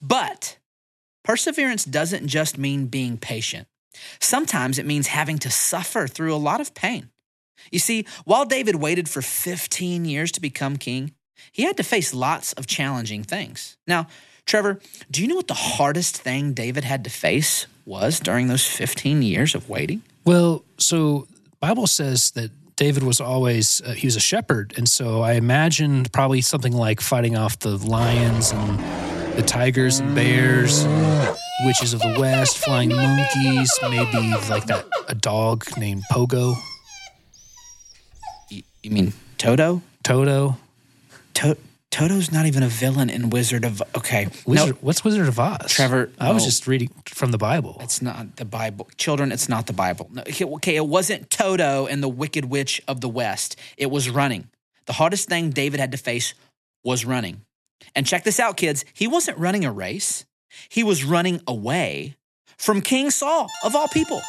But 0.00 0.58
perseverance 1.22 1.84
doesn't 1.84 2.26
just 2.28 2.56
mean 2.56 2.86
being 2.86 3.18
patient. 3.18 3.68
Sometimes 4.20 4.78
it 4.78 4.86
means 4.86 5.08
having 5.08 5.38
to 5.38 5.50
suffer 5.50 6.06
through 6.06 6.34
a 6.34 6.36
lot 6.36 6.60
of 6.60 6.74
pain. 6.74 7.10
You 7.70 7.78
see, 7.78 8.06
while 8.24 8.44
David 8.44 8.76
waited 8.76 9.08
for 9.08 9.22
15 9.22 10.04
years 10.04 10.32
to 10.32 10.40
become 10.40 10.76
king, 10.76 11.12
he 11.52 11.64
had 11.64 11.76
to 11.76 11.82
face 11.82 12.14
lots 12.14 12.52
of 12.54 12.66
challenging 12.66 13.22
things. 13.22 13.76
Now, 13.86 14.06
Trevor, 14.46 14.80
do 15.10 15.22
you 15.22 15.28
know 15.28 15.36
what 15.36 15.48
the 15.48 15.54
hardest 15.54 16.18
thing 16.18 16.52
David 16.52 16.84
had 16.84 17.04
to 17.04 17.10
face 17.10 17.66
was 17.86 18.20
during 18.20 18.48
those 18.48 18.66
15 18.66 19.22
years 19.22 19.54
of 19.54 19.68
waiting? 19.68 20.02
Well, 20.24 20.64
so 20.78 21.26
Bible 21.60 21.86
says 21.86 22.30
that 22.32 22.50
David 22.76 23.04
was 23.04 23.20
always 23.20 23.80
uh, 23.82 23.92
he 23.92 24.06
was 24.06 24.16
a 24.16 24.20
shepherd, 24.20 24.74
and 24.76 24.88
so 24.88 25.22
I 25.22 25.34
imagined 25.34 26.12
probably 26.12 26.40
something 26.40 26.72
like 26.72 27.00
fighting 27.00 27.36
off 27.36 27.58
the 27.60 27.76
lions 27.76 28.52
and 28.52 28.78
the 29.36 29.42
tigers 29.42 30.00
and 30.00 30.14
bears, 30.14 30.84
witches 31.64 31.94
of 31.94 32.00
the 32.00 32.16
west, 32.18 32.58
flying 32.58 32.90
monkeys, 32.90 33.72
maybe 33.82 34.34
like 34.50 34.66
that 34.66 34.86
a 35.08 35.14
dog 35.14 35.64
named 35.76 36.02
Pogo, 36.10 36.56
You, 38.84 38.90
mean 38.90 39.12
Toto? 39.38 39.82
Toto. 40.02 40.56
To- 41.34 41.56
Toto's 41.90 42.32
not 42.32 42.46
even 42.46 42.62
a 42.62 42.68
villain 42.68 43.08
in 43.08 43.30
Wizard 43.30 43.64
of. 43.64 43.80
Okay. 43.96 44.26
Wizard, 44.46 44.68
No, 44.68 44.78
What's 44.80 45.04
Wizard 45.04 45.28
of 45.28 45.38
Oz? 45.38 45.70
Trevor, 45.70 46.10
I 46.18 46.32
was 46.32 46.42
no. 46.42 46.46
just 46.48 46.66
reading 46.66 46.90
from 47.06 47.30
the 47.30 47.38
Bible. 47.38 47.76
it's 47.80 48.02
not 48.02 48.36
the 48.36 48.44
Bible. 48.44 48.88
Children, 48.96 49.30
it's 49.32 49.48
not 49.48 49.66
the 49.66 49.72
Bible. 49.72 50.10
No, 50.12 50.22
okay, 50.56 50.76
it 50.76 50.86
wasn't 50.86 51.30
Toto 51.30 51.86
and 51.86 52.02
the 52.02 52.08
Wicked 52.08 52.46
Witch 52.46 52.82
of 52.88 53.00
the 53.00 53.08
West. 53.08 53.56
It 53.76 53.90
was 53.90 54.10
running. 54.10 54.48
The 54.86 54.92
hardest 54.92 55.28
thing 55.28 55.50
David 55.50 55.80
had 55.80 55.92
to 55.92 55.98
face 55.98 56.34
was 56.82 57.04
running. 57.04 57.42
And 57.94 58.06
check 58.06 58.24
this 58.24 58.40
out, 58.40 58.56
kids. 58.56 58.84
He 58.92 59.06
wasn't 59.06 59.38
running 59.38 59.64
a 59.64 59.72
race, 59.72 60.24
he 60.68 60.82
was 60.82 61.04
running 61.04 61.40
away 61.46 62.16
from 62.58 62.80
King 62.80 63.10
Saul, 63.10 63.48
of 63.64 63.74
all 63.76 63.88
people. 63.88 64.20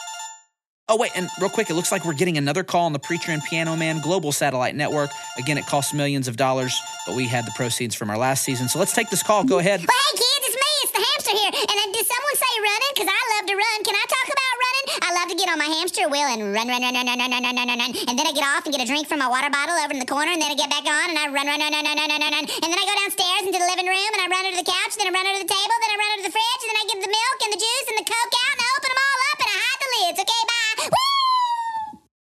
Oh, 0.88 0.98
wait, 0.98 1.18
and 1.18 1.28
real 1.42 1.50
quick, 1.50 1.72
it 1.72 1.74
looks 1.74 1.92
like 1.92 2.06
we're 2.06 2.14
getting 2.14 2.38
another 2.38 2.64
call 2.64 2.86
on 2.86 2.94
the 2.94 3.02
Preacher 3.02 3.32
and 3.32 3.42
Piano 3.42 3.76
Man 3.76 3.98
Global 4.06 4.32
Satellite 4.32 4.76
Network. 4.78 5.10
Again, 5.36 5.58
it 5.58 5.66
costs 5.66 5.98
millions 5.98 6.28
of 6.28 6.38
dollars, 6.38 6.78
but 7.10 7.16
we 7.18 7.26
had 7.26 7.42
the 7.42 7.52
proceeds 7.58 7.96
from 7.98 8.14
our 8.14 8.20
last 8.22 8.46
season. 8.46 8.70
So 8.70 8.78
let's 8.78 8.94
take 8.94 9.10
this 9.10 9.26
call. 9.26 9.42
Go 9.44 9.58
ahead. 9.58 9.82
Well, 9.82 9.90
hey, 9.90 10.14
kids, 10.14 10.46
it's 10.46 10.54
me. 10.54 10.72
It's 10.86 10.94
the 10.94 11.02
hamster 11.02 11.34
here. 11.42 11.52
And 11.74 11.74
uh, 11.74 11.90
did 11.90 12.06
someone 12.06 12.38
say 12.38 12.54
running? 12.62 12.92
Because 12.94 13.10
I 13.10 13.22
love 13.34 13.46
to 13.50 13.56
run. 13.58 13.78
Can 13.82 13.98
I 13.98 14.06
talk 14.06 14.28
about 14.30 14.54
running? 14.62 14.86
I 15.02 15.10
love 15.18 15.28
to 15.34 15.38
get 15.42 15.50
on 15.50 15.58
my 15.58 15.70
hamster 15.74 16.06
wheel 16.06 16.30
and 16.30 16.54
run, 16.54 16.70
run, 16.70 16.78
run, 16.86 16.94
run, 16.94 17.08
run, 17.10 17.18
run, 17.18 17.34
run, 17.34 17.44
run, 17.50 17.66
run, 17.66 17.80
run. 17.82 17.92
And 18.06 18.14
then 18.14 18.26
I 18.30 18.34
get 18.38 18.46
off 18.46 18.70
and 18.70 18.72
get 18.72 18.86
a 18.86 18.86
drink 18.86 19.10
from 19.10 19.26
my 19.26 19.28
water 19.28 19.50
bottle 19.50 19.74
over 19.82 19.90
in 19.90 19.98
the 19.98 20.06
corner, 20.06 20.38
and 20.38 20.38
then 20.38 20.54
I 20.54 20.56
get 20.56 20.70
back 20.70 20.86
on 20.86 21.10
and 21.10 21.18
I 21.18 21.34
run, 21.34 21.50
run, 21.50 21.66
run, 21.66 21.74
run, 21.74 21.82
run, 21.82 21.98
run, 21.98 22.14
run, 22.14 22.30
run. 22.30 22.46
And 22.46 22.70
then 22.70 22.78
I 22.78 22.86
go 22.86 22.94
downstairs 22.94 23.42
into 23.42 23.58
the 23.58 23.66
living 23.74 23.90
room 23.90 24.12
and 24.14 24.22
I 24.22 24.30
run 24.30 24.46
under 24.54 24.62
the 24.62 24.70
couch, 24.70 24.94
then 25.02 25.10
I 25.10 25.14
run 25.18 25.26
under 25.26 25.42
the 25.42 25.50
table, 25.50 25.76
then 25.82 25.90
I 25.90 25.98
run 25.98 26.12
under 26.14 26.26
the 26.30 26.36
fridge, 26.38 26.62
and 26.62 26.70
then 26.70 26.78
I 26.78 26.86
get 26.94 27.00
the 27.02 27.10
milk 27.10 27.38
and 27.42 27.52
the 27.58 27.62
juice 27.66 27.88
and 27.90 27.98
the 27.98 28.06
coke 28.06 28.36
out, 28.38 28.58
I 28.62 28.68
open 28.78 28.90
them 28.94 29.02
all 29.02 29.20
up 29.34 29.40
and 29.42 29.50
I 29.50 29.58
hide 29.66 29.82
the 29.82 29.90
lids. 29.98 30.20
Okay, 30.22 30.44
bye. 30.46 30.54
Woo! 30.86 31.02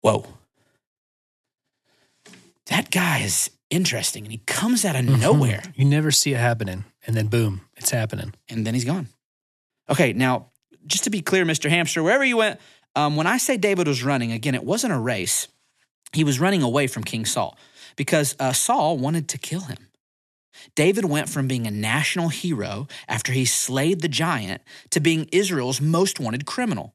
Whoa. 0.00 0.26
That 2.66 2.90
guy 2.90 3.20
is 3.20 3.50
interesting 3.70 4.24
and 4.24 4.32
he 4.32 4.38
comes 4.46 4.84
out 4.84 4.96
of 4.96 5.04
Mm-hmm. 5.04 5.20
nowhere 5.20 5.62
You 5.74 5.84
never 5.84 6.10
see 6.10 6.32
it 6.34 6.38
happening, 6.38 6.84
and 7.06 7.16
then 7.16 7.28
boom, 7.28 7.62
it's 7.76 7.90
happening. 7.90 8.34
and 8.48 8.66
then 8.66 8.74
he's 8.74 8.84
gone. 8.84 9.08
Okay, 9.90 10.12
now, 10.12 10.50
just 10.86 11.04
to 11.04 11.10
be 11.10 11.22
clear, 11.22 11.44
Mr. 11.44 11.70
Hamster, 11.70 12.02
wherever 12.02 12.24
you 12.24 12.36
went, 12.36 12.60
um, 12.94 13.16
when 13.16 13.26
I 13.26 13.38
say 13.38 13.56
David 13.56 13.86
was 13.86 14.02
running, 14.02 14.32
again, 14.32 14.54
it 14.54 14.64
wasn't 14.64 14.92
a 14.92 14.98
race. 14.98 15.48
He 16.12 16.24
was 16.24 16.40
running 16.40 16.62
away 16.62 16.86
from 16.86 17.04
King 17.04 17.24
Saul 17.24 17.56
because 17.96 18.34
uh, 18.38 18.52
Saul 18.52 18.98
wanted 18.98 19.28
to 19.28 19.38
kill 19.38 19.62
him. 19.62 19.78
David 20.74 21.04
went 21.04 21.28
from 21.28 21.46
being 21.48 21.66
a 21.66 21.70
national 21.70 22.28
hero 22.28 22.86
after 23.06 23.32
he 23.32 23.44
slayed 23.44 24.00
the 24.00 24.08
giant 24.08 24.60
to 24.90 25.00
being 25.00 25.28
Israel's 25.32 25.80
most 25.80 26.18
wanted 26.18 26.44
criminal, 26.46 26.94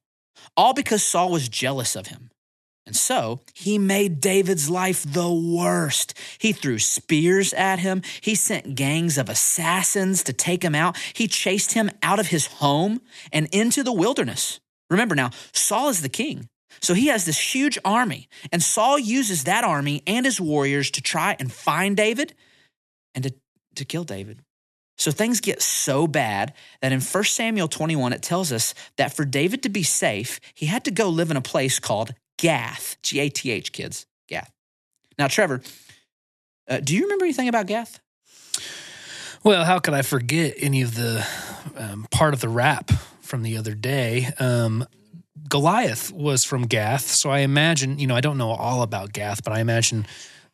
all 0.58 0.74
because 0.74 1.02
Saul 1.04 1.32
was 1.32 1.48
jealous 1.50 1.96
of 1.96 2.08
him. 2.08 2.30
And 2.86 2.96
so 2.96 3.40
he 3.54 3.78
made 3.78 4.20
David's 4.20 4.70
life 4.70 5.06
the 5.08 5.32
worst. 5.32 6.14
He 6.38 6.52
threw 6.52 6.80
spears 6.80 7.54
at 7.54 7.80
him. 7.80 8.02
He 8.20 8.36
sent 8.36 8.76
gangs 8.76 9.18
of 9.18 9.30
assassins 9.30 10.24
to 10.24 10.34
take 10.34 10.64
him 10.64 10.76
out. 10.76 10.98
He 11.14 11.28
chased 11.28 11.74
him 11.74 11.90
out 12.02 12.20
of 12.20 12.28
his 12.28 12.48
home 12.48 13.02
and 13.32 13.48
into 13.54 13.84
the 13.84 13.94
wilderness. 13.94 14.60
Remember 14.90 15.16
now, 15.16 15.32
Saul 15.54 15.90
is 15.90 16.02
the 16.02 16.10
king. 16.10 16.50
So 16.82 16.94
he 16.94 17.08
has 17.08 17.24
this 17.26 17.40
huge 17.40 17.78
army, 17.86 18.28
and 18.52 18.62
Saul 18.62 19.00
uses 19.00 19.46
that 19.46 19.64
army 19.64 20.04
and 20.06 20.26
his 20.26 20.42
warriors 20.42 20.92
to 20.92 21.02
try 21.02 21.36
and 21.40 21.52
find 21.52 21.96
David 21.96 22.34
and 23.16 23.24
to, 23.24 23.34
to 23.76 23.86
kill 23.86 24.04
David. 24.04 24.42
So 24.98 25.12
things 25.12 25.40
get 25.40 25.62
so 25.62 26.08
bad 26.08 26.54
that 26.82 26.92
in 26.92 27.00
1 27.00 27.24
Samuel 27.24 27.68
21, 27.68 28.14
it 28.14 28.22
tells 28.22 28.52
us 28.52 28.74
that 28.98 29.16
for 29.16 29.26
David 29.26 29.64
to 29.64 29.70
be 29.70 29.84
safe, 29.84 30.40
he 30.54 30.66
had 30.66 30.86
to 30.86 30.92
go 30.92 31.10
live 31.10 31.32
in 31.32 31.38
a 31.38 31.42
place 31.42 31.80
called 31.80 32.14
Gath, 32.44 32.98
G 33.02 33.22
A 33.22 33.30
T 33.30 33.52
H, 33.52 33.72
kids, 33.72 34.06
Gath. 34.28 34.52
Now, 35.18 35.28
Trevor, 35.28 35.62
uh, 36.68 36.82
do 36.82 36.94
you 36.94 37.04
remember 37.04 37.24
anything 37.24 37.48
about 37.48 37.68
Gath? 37.68 38.02
Well, 39.46 39.64
how 39.64 39.80
could 39.80 39.94
I 39.94 40.02
forget 40.02 40.54
any 40.58 40.82
of 40.82 40.96
the 40.96 41.26
um, 41.78 42.06
part 42.12 42.34
of 42.34 42.42
the 42.42 42.50
rap 42.50 42.92
from 43.22 43.44
the 43.44 43.56
other 43.56 43.74
day? 43.76 44.28
Um, 44.40 44.86
Goliath 45.48 46.12
was 46.12 46.44
from 46.44 46.64
Gath, 46.64 47.08
so 47.08 47.30
I 47.30 47.40
imagine 47.40 47.98
you 47.98 48.08
know 48.08 48.16
I 48.16 48.22
don't 48.22 48.38
know 48.38 48.50
all 48.50 48.82
about 48.82 49.14
Gath, 49.14 49.42
but 49.46 49.54
I 49.54 49.62
imagine 49.62 50.06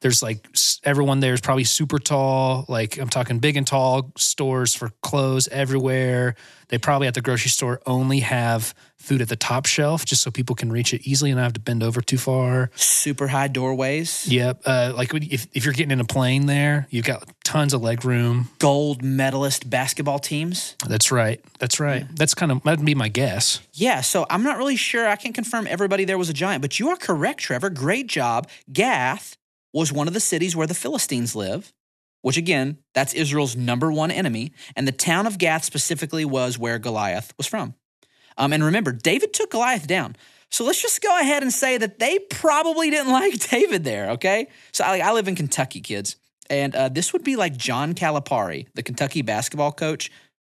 there's 0.01 0.23
like 0.23 0.47
everyone 0.83 1.19
there 1.19 1.33
is 1.33 1.41
probably 1.41 1.65
super 1.65 1.99
tall. 1.99 2.65
Like 2.67 2.97
I'm 2.97 3.09
talking 3.09 3.39
big 3.39 3.57
and 3.57 3.67
tall 3.67 4.11
stores 4.17 4.73
for 4.73 4.89
clothes 5.01 5.47
everywhere. 5.49 6.35
They 6.69 6.77
probably 6.77 7.07
at 7.07 7.15
the 7.15 7.21
grocery 7.21 7.49
store 7.49 7.81
only 7.85 8.19
have 8.19 8.73
food 8.97 9.21
at 9.21 9.29
the 9.29 9.35
top 9.35 9.65
shelf 9.65 10.05
just 10.05 10.21
so 10.21 10.29
people 10.29 10.55
can 10.55 10.71
reach 10.71 10.93
it 10.93 11.01
easily 11.07 11.31
and 11.31 11.37
not 11.37 11.43
have 11.43 11.53
to 11.53 11.59
bend 11.59 11.81
over 11.81 11.99
too 11.99 12.17
far. 12.17 12.69
Super 12.75 13.27
high 13.27 13.47
doorways, 13.47 14.27
Yep. 14.27 14.61
Uh, 14.65 14.93
like 14.95 15.11
if, 15.15 15.47
if 15.53 15.65
you're 15.65 15.73
getting 15.73 15.91
in 15.91 15.99
a 15.99 16.05
plane 16.05 16.45
there, 16.45 16.85
you've 16.91 17.05
got 17.05 17.27
tons 17.43 17.73
of 17.73 17.81
leg 17.81 18.05
room. 18.05 18.49
gold 18.59 19.01
medalist 19.03 19.67
basketball 19.69 20.19
teams. 20.19 20.75
That's 20.87 21.11
right. 21.11 21.43
That's 21.57 21.79
right. 21.79 22.05
That's 22.15 22.35
kind 22.35 22.51
of 22.51 22.61
that'd 22.63 22.85
be 22.85 22.93
my 22.95 23.07
guess. 23.09 23.61
Yeah, 23.73 24.01
so 24.01 24.27
I'm 24.29 24.43
not 24.43 24.57
really 24.57 24.75
sure. 24.75 25.07
I 25.07 25.15
can't 25.15 25.33
confirm 25.35 25.65
everybody 25.67 26.05
there 26.05 26.17
was 26.17 26.29
a 26.29 26.33
giant, 26.33 26.61
but 26.61 26.79
you 26.79 26.89
are 26.89 26.97
correct, 26.97 27.39
Trevor. 27.39 27.71
Great 27.71 28.05
job. 28.07 28.47
Gath 28.71 29.37
was 29.73 29.91
one 29.91 30.07
of 30.07 30.13
the 30.13 30.19
cities 30.19 30.55
where 30.55 30.67
the 30.67 30.73
Philistines 30.73 31.35
live, 31.35 31.73
which 32.21 32.37
again, 32.37 32.77
that's 32.93 33.13
Israel's 33.13 33.55
number 33.55 33.91
one 33.91 34.11
enemy. 34.11 34.51
And 34.75 34.87
the 34.87 34.91
town 34.91 35.27
of 35.27 35.37
Gath 35.37 35.63
specifically 35.63 36.25
was 36.25 36.57
where 36.57 36.79
Goliath 36.79 37.33
was 37.37 37.47
from. 37.47 37.75
Um, 38.37 38.53
and 38.53 38.63
remember, 38.63 38.91
David 38.91 39.33
took 39.33 39.51
Goliath 39.51 39.87
down. 39.87 40.15
So 40.49 40.63
let's 40.63 40.81
just 40.81 41.01
go 41.01 41.19
ahead 41.19 41.43
and 41.43 41.53
say 41.53 41.77
that 41.77 41.99
they 41.99 42.19
probably 42.19 42.89
didn't 42.89 43.11
like 43.11 43.49
David 43.49 43.83
there, 43.83 44.11
okay? 44.11 44.47
So 44.71 44.83
I, 44.83 44.99
I 44.99 45.11
live 45.11 45.27
in 45.27 45.35
Kentucky, 45.35 45.81
kids. 45.81 46.15
And 46.49 46.75
uh, 46.75 46.89
this 46.89 47.13
would 47.13 47.23
be 47.23 47.35
like 47.35 47.55
John 47.55 47.93
Calipari, 47.93 48.67
the 48.73 48.81
Kentucky 48.81 49.21
basketball 49.21 49.71
coach, 49.71 50.09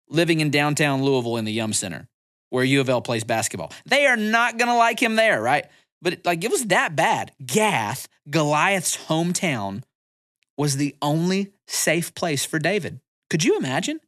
living 0.09 0.41
in 0.41 0.51
downtown 0.51 1.03
Louisville 1.03 1.37
in 1.37 1.45
the 1.45 1.53
Yum 1.53 1.71
Center 1.71 2.09
where 2.49 2.63
U 2.63 2.79
of 2.79 2.89
L 2.89 3.01
plays 3.01 3.23
basketball. 3.23 3.73
They 3.85 4.05
are 4.05 4.15
not 4.15 4.57
going 4.57 4.69
to 4.69 4.77
like 4.77 5.01
him 5.01 5.15
there, 5.15 5.41
right? 5.41 5.65
But 6.01 6.13
it, 6.13 6.25
like 6.25 6.43
it 6.43 6.51
was 6.51 6.65
that 6.65 6.95
bad. 6.95 7.31
Gath, 7.45 8.07
Goliath's 8.29 8.97
hometown, 9.07 9.83
was 10.57 10.77
the 10.77 10.95
only 11.01 11.53
safe 11.67 12.13
place 12.13 12.45
for 12.45 12.59
David. 12.59 12.99
Could 13.29 13.43
you 13.43 13.57
imagine? 13.57 13.99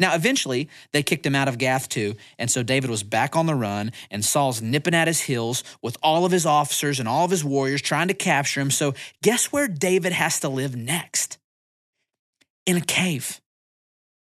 Now, 0.00 0.14
eventually, 0.14 0.68
they 0.92 1.02
kicked 1.02 1.26
him 1.26 1.34
out 1.34 1.48
of 1.48 1.58
Gath 1.58 1.88
too, 1.88 2.14
and 2.38 2.50
so 2.50 2.62
David 2.62 2.88
was 2.88 3.02
back 3.02 3.34
on 3.34 3.46
the 3.46 3.54
run, 3.54 3.90
and 4.10 4.24
Saul's 4.24 4.62
nipping 4.62 4.94
at 4.94 5.08
his 5.08 5.22
heels 5.22 5.64
with 5.82 5.96
all 6.02 6.24
of 6.24 6.30
his 6.30 6.46
officers 6.46 7.00
and 7.00 7.08
all 7.08 7.24
of 7.24 7.30
his 7.30 7.44
warriors 7.44 7.82
trying 7.82 8.08
to 8.08 8.14
capture 8.14 8.60
him. 8.60 8.70
So, 8.70 8.94
guess 9.22 9.50
where 9.50 9.66
David 9.66 10.12
has 10.12 10.40
to 10.40 10.48
live 10.48 10.76
next? 10.76 11.38
In 12.64 12.76
a 12.76 12.82
cave. 12.82 13.40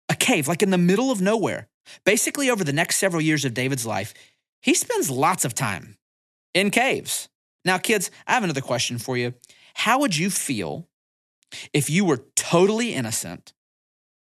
A 0.09 0.15
cave, 0.15 0.47
like 0.47 0.63
in 0.63 0.69
the 0.69 0.77
middle 0.77 1.11
of 1.11 1.19
nowhere. 1.19 1.67
Basically, 2.05 2.49
over 2.49 2.63
the 2.63 2.73
next 2.73 2.97
several 2.97 3.21
years 3.21 3.43
of 3.43 3.53
David's 3.53 3.85
life, 3.85 4.13
he 4.61 4.73
spends 4.73 5.09
lots 5.09 5.43
of 5.43 5.53
time 5.53 5.97
in 6.53 6.71
caves. 6.71 7.29
Now, 7.65 7.77
kids, 7.77 8.09
I 8.25 8.33
have 8.33 8.43
another 8.43 8.61
question 8.61 8.97
for 8.97 9.17
you. 9.17 9.33
How 9.73 9.99
would 9.99 10.15
you 10.15 10.29
feel 10.29 10.87
if 11.73 11.89
you 11.89 12.05
were 12.05 12.23
totally 12.35 12.93
innocent? 12.93 13.53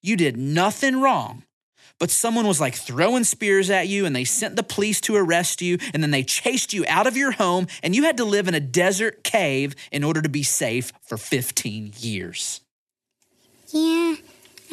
You 0.03 0.17
did 0.17 0.37
nothing 0.37 1.01
wrong, 1.01 1.45
but 1.99 2.11
someone 2.11 2.47
was 2.47 2.61
like 2.61 2.75
throwing 2.75 3.25
spears 3.25 3.71
at 3.71 3.89
you 3.89 4.07
and 4.07 4.15
they 4.15 4.25
sent 4.25 4.57
the 4.57 4.63
police 4.63 5.01
to 5.03 5.17
arrest 5.17 5.63
you 5.63 5.79
and 5.93 6.03
then 6.03 6.11
they 6.11 6.23
chased 6.23 6.73
you 6.73 6.85
out 6.89 7.07
of 7.07 7.17
your 7.17 7.33
home 7.33 7.67
and 7.83 7.95
you 7.95 8.05
had 8.05 8.17
to 8.19 8.25
live 8.25 8.49
in 8.49 8.55
a 8.55 8.61
desert 8.61 9.25
cave 9.25 9.75
in 9.91 10.05
order 10.05 10.23
to 10.23 10.29
be 10.29 10.43
safe 10.43 10.93
for 11.03 11.17
15 11.17 11.95
years. 11.99 12.61
Yeah, 13.69 14.17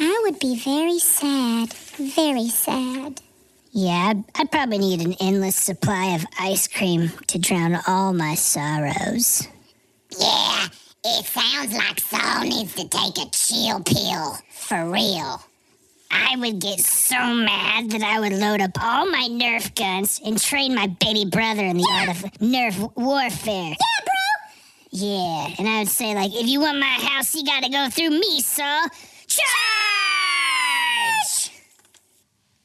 I 0.00 0.20
would 0.24 0.38
be 0.38 0.58
very 0.58 0.98
sad. 0.98 1.72
Very 1.72 2.48
sad. 2.48 3.20
Yeah, 3.78 4.08
I'd, 4.08 4.24
I'd 4.34 4.50
probably 4.50 4.78
need 4.78 5.02
an 5.02 5.12
endless 5.20 5.54
supply 5.54 6.14
of 6.14 6.24
ice 6.40 6.66
cream 6.66 7.10
to 7.26 7.38
drown 7.38 7.78
all 7.86 8.14
my 8.14 8.34
sorrows. 8.34 9.46
Yeah, 10.18 10.68
it 11.04 11.26
sounds 11.26 11.74
like 11.74 12.00
Saul 12.00 12.44
needs 12.44 12.74
to 12.76 12.88
take 12.88 13.18
a 13.18 13.28
chill 13.32 13.82
pill. 13.82 14.38
For 14.48 14.90
real. 14.90 15.42
I 16.10 16.36
would 16.38 16.58
get 16.58 16.80
so 16.80 17.18
mad 17.34 17.90
that 17.90 18.02
I 18.02 18.18
would 18.18 18.32
load 18.32 18.62
up 18.62 18.82
all 18.82 19.10
my 19.10 19.28
Nerf 19.30 19.74
guns 19.74 20.22
and 20.24 20.40
train 20.40 20.74
my 20.74 20.86
baby 20.86 21.26
brother 21.26 21.66
in 21.66 21.76
the 21.76 21.86
art 21.92 22.08
of 22.08 22.16
Nerf 22.40 22.96
warfare. 22.96 23.76
Yeah, 23.76 24.04
bro. 24.06 24.14
Yeah, 24.90 25.48
and 25.58 25.68
I 25.68 25.80
would 25.80 25.88
say 25.88 26.14
like, 26.14 26.32
if 26.34 26.46
you 26.46 26.60
want 26.60 26.78
my 26.80 26.86
house, 26.86 27.34
you 27.34 27.44
gotta 27.44 27.68
go 27.68 27.90
through 27.90 28.08
me, 28.08 28.40
Saul. 28.40 28.88
Charge! 29.26 29.42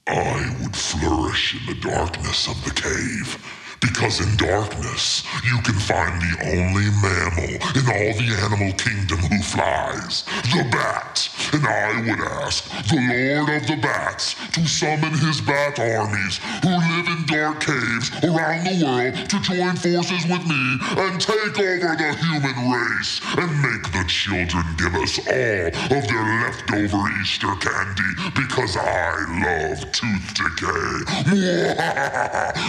I 0.07 0.55
would 0.57 0.60
flourish 0.81 1.55
in 1.55 1.65
the 1.67 1.79
darkness 1.79 2.47
of 2.47 2.57
the 2.65 2.71
cave. 2.71 3.37
Because 3.81 4.21
in 4.21 4.37
darkness, 4.37 5.23
you 5.43 5.57
can 5.63 5.73
find 5.73 6.21
the 6.21 6.37
only 6.53 6.85
mammal 7.01 7.57
in 7.73 7.85
all 7.89 8.13
the 8.13 8.29
animal 8.45 8.73
kingdom 8.77 9.17
who 9.17 9.41
flies, 9.41 10.23
the 10.53 10.67
bat. 10.71 11.29
And 11.53 11.65
I 11.65 11.99
would 12.01 12.21
ask 12.45 12.69
the 12.89 13.01
Lord 13.01 13.49
of 13.49 13.67
the 13.67 13.81
Bats 13.81 14.35
to 14.53 14.67
summon 14.67 15.17
his 15.17 15.41
bat 15.41 15.79
armies 15.79 16.37
who 16.61 16.77
live 17.01 17.17
in 17.17 17.25
dark 17.25 17.59
caves 17.61 18.11
around 18.23 18.65
the 18.65 18.83
world 18.83 19.13
to 19.29 19.39
join 19.41 19.75
forces 19.75 20.25
with 20.29 20.45
me 20.47 20.77
and 20.97 21.19
take 21.21 21.59
over 21.59 21.95
the 21.95 22.13
human 22.21 22.71
race 22.71 23.21
and 23.37 23.61
make 23.61 23.91
the 23.91 24.03
children 24.07 24.63
give 24.77 24.95
us 24.95 25.19
all 25.27 25.67
of 25.97 26.07
their 26.07 26.23
leftover 26.41 27.03
Easter 27.21 27.55
candy 27.59 28.13
because 28.35 28.77
I 28.77 29.25
love 29.41 29.79
tooth 29.91 30.33
decay. 30.35 31.05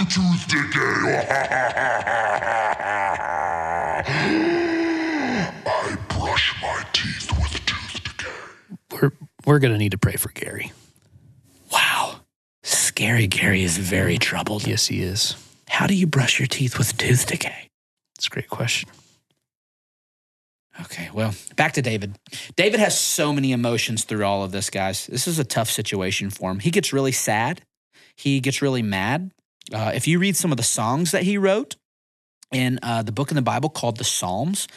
tooth 0.08 0.48
decay. 0.48 1.02
I 5.64 5.96
brush 6.08 6.54
my 6.62 6.84
teeth 6.92 7.30
with 7.38 7.66
tooth 7.66 8.04
decay. 8.04 8.30
We're 8.92 9.12
we're 9.44 9.58
gonna 9.58 9.78
need 9.78 9.92
to 9.92 9.98
pray 9.98 10.16
for 10.16 10.30
Gary. 10.30 10.72
Scary 12.92 13.26
Gary 13.26 13.62
is 13.62 13.78
very 13.78 14.18
troubled. 14.18 14.66
Yes, 14.66 14.87
he 14.87 15.00
is. 15.00 15.34
How 15.66 15.87
do 15.87 15.94
you 15.94 16.06
brush 16.06 16.38
your 16.38 16.46
teeth 16.46 16.76
with 16.76 16.94
tooth 16.99 17.26
decay? 17.26 17.70
It's 18.16 18.26
a 18.26 18.30
great 18.30 18.50
question. 18.50 18.90
Okay, 20.78 21.08
well, 21.14 21.34
back 21.56 21.72
to 21.72 21.80
David. 21.80 22.18
David 22.54 22.80
has 22.80 23.00
so 23.00 23.32
many 23.32 23.52
emotions 23.52 24.04
through 24.04 24.26
all 24.26 24.44
of 24.44 24.52
this, 24.52 24.68
guys. 24.68 25.06
This 25.06 25.26
is 25.26 25.38
a 25.38 25.44
tough 25.44 25.70
situation 25.70 26.28
for 26.28 26.50
him. 26.50 26.58
He 26.58 26.70
gets 26.70 26.92
really 26.92 27.12
sad. 27.12 27.62
He 28.14 28.40
gets 28.40 28.61
really 28.61 28.82
mad. 28.82 29.32
Uh, 29.72 29.92
if 29.94 30.06
you 30.06 30.18
read 30.18 30.37
some 30.37 30.50
of 30.50 30.58
the 30.58 30.62
songs 30.62 31.12
that 31.12 31.22
he 31.22 31.38
wrote 31.38 31.76
in 32.52 32.78
uh, 32.82 33.00
the 33.00 33.12
book 33.12 33.30
in 33.30 33.37
the 33.37 33.40
Bible 33.40 33.70
called 33.70 33.96
the 33.96 34.04
Psalms, 34.04 34.68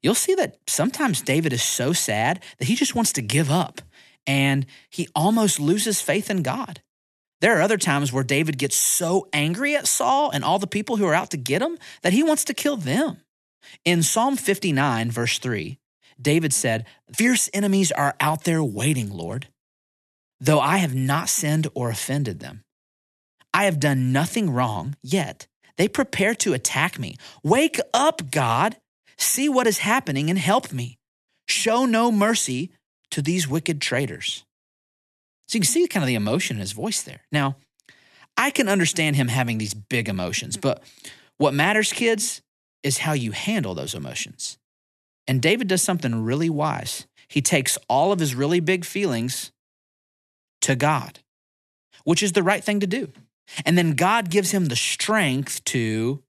you'll 0.00 0.14
see 0.14 0.36
that 0.36 0.58
sometimes 0.68 1.22
David 1.22 1.52
is 1.52 1.64
so 1.64 1.92
sad 1.92 2.40
that 2.58 2.68
he 2.68 2.76
just 2.76 2.94
wants 2.94 3.12
to 3.14 3.20
give 3.20 3.50
up 3.50 3.80
and 4.28 4.64
he 4.90 5.08
almost 5.16 5.58
loses 5.58 6.00
faith 6.00 6.30
in 6.30 6.42
God. 6.44 6.80
There 7.44 7.58
are 7.58 7.60
other 7.60 7.76
times 7.76 8.10
where 8.10 8.24
David 8.24 8.56
gets 8.56 8.74
so 8.74 9.28
angry 9.30 9.76
at 9.76 9.86
Saul 9.86 10.30
and 10.30 10.42
all 10.42 10.58
the 10.58 10.66
people 10.66 10.96
who 10.96 11.04
are 11.04 11.12
out 11.12 11.28
to 11.32 11.36
get 11.36 11.60
him 11.60 11.76
that 12.00 12.14
he 12.14 12.22
wants 12.22 12.44
to 12.44 12.54
kill 12.54 12.78
them. 12.78 13.18
In 13.84 14.02
Psalm 14.02 14.38
59, 14.38 15.10
verse 15.10 15.38
3, 15.38 15.78
David 16.18 16.54
said, 16.54 16.86
Fierce 17.14 17.50
enemies 17.52 17.92
are 17.92 18.14
out 18.18 18.44
there 18.44 18.64
waiting, 18.64 19.10
Lord, 19.10 19.48
though 20.40 20.58
I 20.58 20.78
have 20.78 20.94
not 20.94 21.28
sinned 21.28 21.68
or 21.74 21.90
offended 21.90 22.40
them. 22.40 22.62
I 23.52 23.66
have 23.66 23.78
done 23.78 24.10
nothing 24.10 24.48
wrong, 24.48 24.96
yet 25.02 25.46
they 25.76 25.86
prepare 25.86 26.34
to 26.36 26.54
attack 26.54 26.98
me. 26.98 27.18
Wake 27.42 27.78
up, 27.92 28.30
God. 28.30 28.78
See 29.18 29.50
what 29.50 29.66
is 29.66 29.76
happening 29.76 30.30
and 30.30 30.38
help 30.38 30.72
me. 30.72 30.96
Show 31.46 31.84
no 31.84 32.10
mercy 32.10 32.72
to 33.10 33.20
these 33.20 33.46
wicked 33.46 33.82
traitors. 33.82 34.46
So 35.48 35.56
you 35.56 35.60
can 35.60 35.70
see 35.70 35.86
kind 35.86 36.02
of 36.02 36.08
the 36.08 36.14
emotion 36.14 36.56
in 36.56 36.60
his 36.60 36.72
voice 36.72 37.02
there. 37.02 37.20
Now, 37.30 37.56
I 38.36 38.50
can 38.50 38.68
understand 38.68 39.16
him 39.16 39.28
having 39.28 39.58
these 39.58 39.74
big 39.74 40.08
emotions, 40.08 40.56
but 40.56 40.82
what 41.36 41.54
matters, 41.54 41.92
kids, 41.92 42.42
is 42.82 42.98
how 42.98 43.12
you 43.12 43.32
handle 43.32 43.74
those 43.74 43.94
emotions. 43.94 44.58
And 45.26 45.40
David 45.40 45.68
does 45.68 45.82
something 45.82 46.22
really 46.22 46.50
wise. 46.50 47.06
He 47.28 47.40
takes 47.40 47.78
all 47.88 48.12
of 48.12 48.20
his 48.20 48.34
really 48.34 48.60
big 48.60 48.84
feelings 48.84 49.52
to 50.62 50.76
God, 50.76 51.20
which 52.04 52.22
is 52.22 52.32
the 52.32 52.42
right 52.42 52.62
thing 52.62 52.80
to 52.80 52.86
do. 52.86 53.12
And 53.64 53.76
then 53.76 53.94
God 53.94 54.30
gives 54.30 54.50
him 54.50 54.66
the 54.66 54.76
strength 54.76 55.64
to 55.66 56.22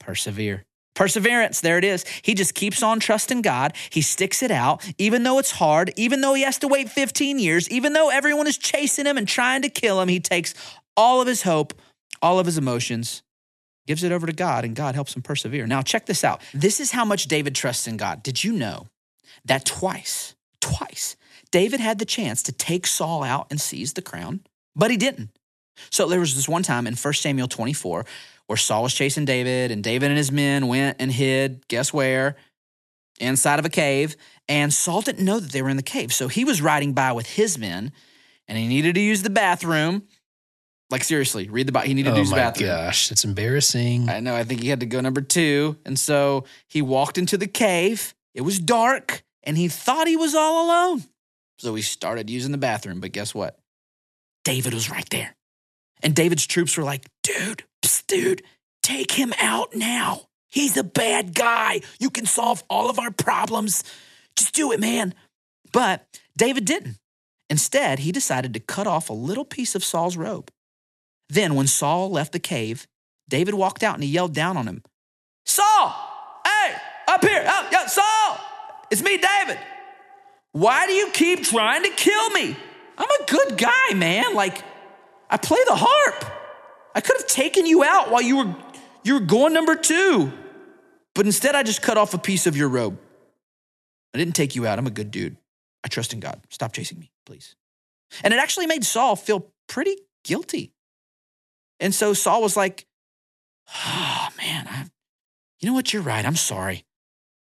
persevere. 0.00 0.64
Perseverance, 0.98 1.60
there 1.60 1.78
it 1.78 1.84
is. 1.84 2.04
He 2.22 2.34
just 2.34 2.56
keeps 2.56 2.82
on 2.82 2.98
trusting 2.98 3.42
God. 3.42 3.72
He 3.88 4.02
sticks 4.02 4.42
it 4.42 4.50
out, 4.50 4.84
even 4.98 5.22
though 5.22 5.38
it's 5.38 5.52
hard, 5.52 5.92
even 5.94 6.22
though 6.22 6.34
he 6.34 6.42
has 6.42 6.58
to 6.58 6.66
wait 6.66 6.90
15 6.90 7.38
years, 7.38 7.70
even 7.70 7.92
though 7.92 8.10
everyone 8.10 8.48
is 8.48 8.58
chasing 8.58 9.06
him 9.06 9.16
and 9.16 9.28
trying 9.28 9.62
to 9.62 9.68
kill 9.68 10.00
him. 10.00 10.08
He 10.08 10.18
takes 10.18 10.54
all 10.96 11.20
of 11.20 11.28
his 11.28 11.42
hope, 11.42 11.72
all 12.20 12.40
of 12.40 12.46
his 12.46 12.58
emotions, 12.58 13.22
gives 13.86 14.02
it 14.02 14.10
over 14.10 14.26
to 14.26 14.32
God, 14.32 14.64
and 14.64 14.74
God 14.74 14.96
helps 14.96 15.14
him 15.14 15.22
persevere. 15.22 15.68
Now, 15.68 15.82
check 15.82 16.06
this 16.06 16.24
out. 16.24 16.42
This 16.52 16.80
is 16.80 16.90
how 16.90 17.04
much 17.04 17.28
David 17.28 17.54
trusts 17.54 17.86
in 17.86 17.96
God. 17.96 18.24
Did 18.24 18.42
you 18.42 18.50
know 18.50 18.88
that 19.44 19.64
twice, 19.64 20.34
twice, 20.60 21.14
David 21.52 21.78
had 21.78 22.00
the 22.00 22.06
chance 22.06 22.42
to 22.42 22.50
take 22.50 22.88
Saul 22.88 23.22
out 23.22 23.46
and 23.50 23.60
seize 23.60 23.92
the 23.92 24.02
crown, 24.02 24.40
but 24.74 24.90
he 24.90 24.96
didn't. 24.96 25.30
So 25.90 26.08
there 26.08 26.18
was 26.18 26.34
this 26.34 26.48
one 26.48 26.64
time 26.64 26.88
in 26.88 26.96
1 26.96 27.14
Samuel 27.14 27.46
24 27.46 28.04
where 28.48 28.56
Saul 28.56 28.82
was 28.82 28.92
chasing 28.94 29.24
David, 29.24 29.70
and 29.70 29.82
David 29.84 30.08
and 30.08 30.18
his 30.18 30.32
men 30.32 30.66
went 30.66 30.96
and 31.00 31.12
hid, 31.12 31.66
guess 31.68 31.92
where? 31.92 32.34
Inside 33.20 33.58
of 33.60 33.64
a 33.64 33.70
cave. 33.70 34.16
And 34.48 34.72
Saul 34.74 35.00
didn't 35.02 35.24
know 35.24 35.38
that 35.38 35.52
they 35.52 35.62
were 35.62 35.68
in 35.68 35.76
the 35.76 35.82
cave. 35.82 36.12
So 36.12 36.28
he 36.28 36.44
was 36.44 36.60
riding 36.60 36.92
by 36.94 37.12
with 37.12 37.26
his 37.26 37.56
men, 37.58 37.92
and 38.48 38.58
he 38.58 38.66
needed 38.66 38.94
to 38.96 39.00
use 39.00 39.22
the 39.22 39.30
bathroom. 39.30 40.02
Like, 40.90 41.04
seriously, 41.04 41.48
read 41.50 41.68
the 41.68 41.72
Bible. 41.72 41.86
He 41.88 41.94
needed 41.94 42.10
to 42.10 42.16
Oh 42.16 42.20
use 42.20 42.30
the 42.30 42.36
my 42.36 42.42
bathroom. 42.42 42.70
gosh, 42.70 43.12
it's 43.12 43.24
embarrassing. 43.24 44.08
I 44.08 44.20
know. 44.20 44.34
I 44.34 44.42
think 44.44 44.62
he 44.62 44.68
had 44.68 44.80
to 44.80 44.86
go 44.86 45.00
number 45.02 45.20
two. 45.20 45.76
And 45.84 45.98
so 45.98 46.44
he 46.66 46.80
walked 46.80 47.18
into 47.18 47.36
the 47.36 47.46
cave. 47.46 48.14
It 48.34 48.40
was 48.40 48.58
dark, 48.58 49.22
and 49.42 49.58
he 49.58 49.68
thought 49.68 50.06
he 50.08 50.16
was 50.16 50.34
all 50.34 50.64
alone. 50.66 51.04
So 51.58 51.74
he 51.74 51.82
started 51.82 52.30
using 52.30 52.52
the 52.52 52.58
bathroom. 52.58 53.00
But 53.00 53.12
guess 53.12 53.34
what? 53.34 53.58
David 54.44 54.72
was 54.72 54.88
right 54.90 55.08
there. 55.10 55.36
And 56.02 56.14
David's 56.14 56.46
troops 56.46 56.76
were 56.78 56.84
like, 56.84 57.04
dude, 57.22 57.64
psst, 57.88 58.06
dude, 58.06 58.42
take 58.82 59.12
him 59.12 59.32
out 59.40 59.74
now. 59.74 60.22
He's 60.50 60.76
a 60.76 60.84
bad 60.84 61.34
guy. 61.34 61.80
You 61.98 62.10
can 62.10 62.26
solve 62.26 62.62
all 62.70 62.88
of 62.90 62.98
our 62.98 63.10
problems. 63.10 63.84
Just 64.36 64.54
do 64.54 64.72
it, 64.72 64.80
man. 64.80 65.14
But 65.72 66.06
David 66.36 66.64
didn't. 66.64 66.98
Instead, 67.50 68.00
he 68.00 68.12
decided 68.12 68.54
to 68.54 68.60
cut 68.60 68.86
off 68.86 69.10
a 69.10 69.14
little 69.14 69.44
piece 69.44 69.74
of 69.74 69.84
Saul's 69.84 70.16
robe. 70.16 70.50
Then, 71.28 71.54
when 71.54 71.66
Saul 71.66 72.10
left 72.10 72.32
the 72.32 72.38
cave, 72.38 72.86
David 73.28 73.54
walked 73.54 73.82
out 73.82 73.94
and 73.94 74.02
he 74.02 74.10
yelled 74.10 74.34
down 74.34 74.56
on 74.56 74.66
him 74.66 74.82
Saul, 75.44 75.94
hey, 76.44 76.74
up 77.06 77.24
here, 77.24 77.44
up, 77.46 77.70
yeah, 77.70 77.86
Saul, 77.86 78.38
it's 78.90 79.02
me, 79.02 79.18
David. 79.18 79.58
Why 80.52 80.86
do 80.86 80.92
you 80.92 81.10
keep 81.10 81.44
trying 81.44 81.82
to 81.82 81.90
kill 81.90 82.30
me? 82.30 82.56
I'm 82.96 83.08
a 83.08 83.24
good 83.26 83.58
guy, 83.58 83.94
man. 83.94 84.34
Like, 84.34 84.62
I 85.30 85.36
play 85.36 85.60
the 85.66 85.76
harp. 85.76 86.37
I 86.94 87.00
could 87.00 87.16
have 87.16 87.26
taken 87.26 87.66
you 87.66 87.84
out 87.84 88.10
while 88.10 88.22
you 88.22 88.36
were 88.38 88.56
you 89.04 89.14
were 89.14 89.20
going 89.20 89.52
number 89.52 89.74
two. 89.74 90.32
But 91.14 91.26
instead 91.26 91.54
I 91.54 91.62
just 91.62 91.82
cut 91.82 91.96
off 91.96 92.14
a 92.14 92.18
piece 92.18 92.46
of 92.46 92.56
your 92.56 92.68
robe. 92.68 92.98
I 94.14 94.18
didn't 94.18 94.34
take 94.34 94.54
you 94.54 94.66
out. 94.66 94.78
I'm 94.78 94.86
a 94.86 94.90
good 94.90 95.10
dude. 95.10 95.36
I 95.84 95.88
trust 95.88 96.12
in 96.12 96.20
God. 96.20 96.40
Stop 96.50 96.72
chasing 96.72 96.98
me, 96.98 97.10
please. 97.26 97.54
And 98.22 98.32
it 98.32 98.40
actually 98.40 98.66
made 98.66 98.84
Saul 98.84 99.16
feel 99.16 99.52
pretty 99.68 99.96
guilty. 100.24 100.72
And 101.80 101.94
so 101.94 102.12
Saul 102.14 102.42
was 102.42 102.56
like, 102.56 102.86
oh 103.84 104.28
man, 104.38 104.66
I, 104.68 104.86
you 105.60 105.68
know 105.68 105.74
what? 105.74 105.92
You're 105.92 106.02
right. 106.02 106.24
I'm 106.24 106.36
sorry. 106.36 106.84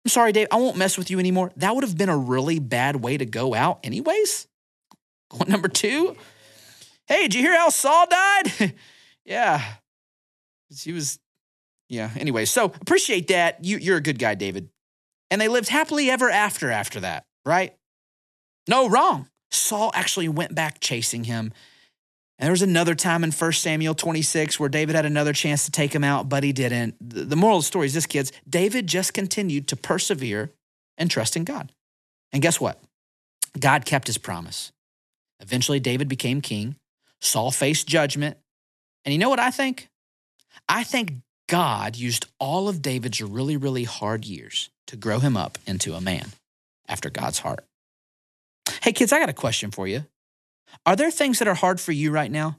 I'm 0.04 0.10
sorry, 0.10 0.32
Dave. 0.32 0.48
I 0.50 0.56
won't 0.56 0.76
mess 0.76 0.98
with 0.98 1.10
you 1.10 1.18
anymore. 1.18 1.52
That 1.56 1.74
would 1.74 1.84
have 1.84 1.96
been 1.96 2.08
a 2.08 2.16
really 2.16 2.58
bad 2.58 2.96
way 2.96 3.16
to 3.16 3.24
go 3.24 3.54
out, 3.54 3.80
anyways. 3.84 4.46
Going 5.30 5.50
number 5.50 5.68
two. 5.68 6.16
Hey, 7.06 7.22
did 7.22 7.34
you 7.34 7.42
hear 7.42 7.56
how 7.56 7.70
Saul 7.70 8.06
died? 8.08 8.74
yeah. 9.24 9.62
She 10.74 10.92
was, 10.92 11.18
yeah. 11.88 12.10
Anyway, 12.16 12.44
so 12.44 12.66
appreciate 12.66 13.28
that. 13.28 13.64
You, 13.64 13.78
you're 13.78 13.96
a 13.96 14.02
good 14.02 14.18
guy, 14.18 14.34
David. 14.34 14.68
And 15.30 15.40
they 15.40 15.48
lived 15.48 15.68
happily 15.68 16.10
ever 16.10 16.30
after 16.30 16.70
after 16.70 17.00
that, 17.00 17.24
right? 17.44 17.74
No, 18.68 18.88
wrong. 18.88 19.28
Saul 19.50 19.90
actually 19.94 20.28
went 20.28 20.54
back 20.54 20.80
chasing 20.80 21.24
him. 21.24 21.52
And 22.38 22.46
there 22.46 22.52
was 22.52 22.62
another 22.62 22.94
time 22.94 23.22
in 23.22 23.30
1 23.30 23.52
Samuel 23.52 23.94
26 23.94 24.58
where 24.58 24.68
David 24.68 24.96
had 24.96 25.06
another 25.06 25.32
chance 25.32 25.64
to 25.66 25.70
take 25.70 25.94
him 25.94 26.02
out, 26.02 26.28
but 26.28 26.42
he 26.42 26.52
didn't. 26.52 26.96
The 27.00 27.36
moral 27.36 27.58
of 27.58 27.62
the 27.62 27.66
story 27.66 27.86
is 27.86 27.94
this, 27.94 28.06
kids 28.06 28.32
David 28.48 28.86
just 28.86 29.14
continued 29.14 29.68
to 29.68 29.76
persevere 29.76 30.52
and 30.98 31.10
trust 31.10 31.36
in 31.36 31.44
God. 31.44 31.72
And 32.32 32.42
guess 32.42 32.60
what? 32.60 32.80
God 33.58 33.84
kept 33.84 34.08
his 34.08 34.18
promise. 34.18 34.72
Eventually, 35.40 35.78
David 35.78 36.08
became 36.08 36.40
king. 36.40 36.76
Saul 37.20 37.50
faced 37.50 37.86
judgment. 37.86 38.36
And 39.04 39.12
you 39.12 39.18
know 39.18 39.28
what 39.28 39.40
I 39.40 39.50
think? 39.50 39.88
I 40.68 40.84
think 40.84 41.18
God 41.48 41.96
used 41.96 42.26
all 42.38 42.68
of 42.68 42.82
David's 42.82 43.20
really, 43.20 43.56
really 43.56 43.84
hard 43.84 44.24
years 44.24 44.70
to 44.86 44.96
grow 44.96 45.18
him 45.18 45.36
up 45.36 45.58
into 45.66 45.94
a 45.94 46.00
man 46.00 46.32
after 46.88 47.10
God's 47.10 47.40
heart. 47.40 47.64
Hey, 48.82 48.92
kids, 48.92 49.12
I 49.12 49.18
got 49.18 49.28
a 49.28 49.34
question 49.34 49.70
for 49.70 49.86
you. 49.86 50.04
Are 50.86 50.96
there 50.96 51.10
things 51.10 51.38
that 51.38 51.48
are 51.48 51.54
hard 51.54 51.80
for 51.80 51.92
you 51.92 52.10
right 52.10 52.30
now? 52.30 52.58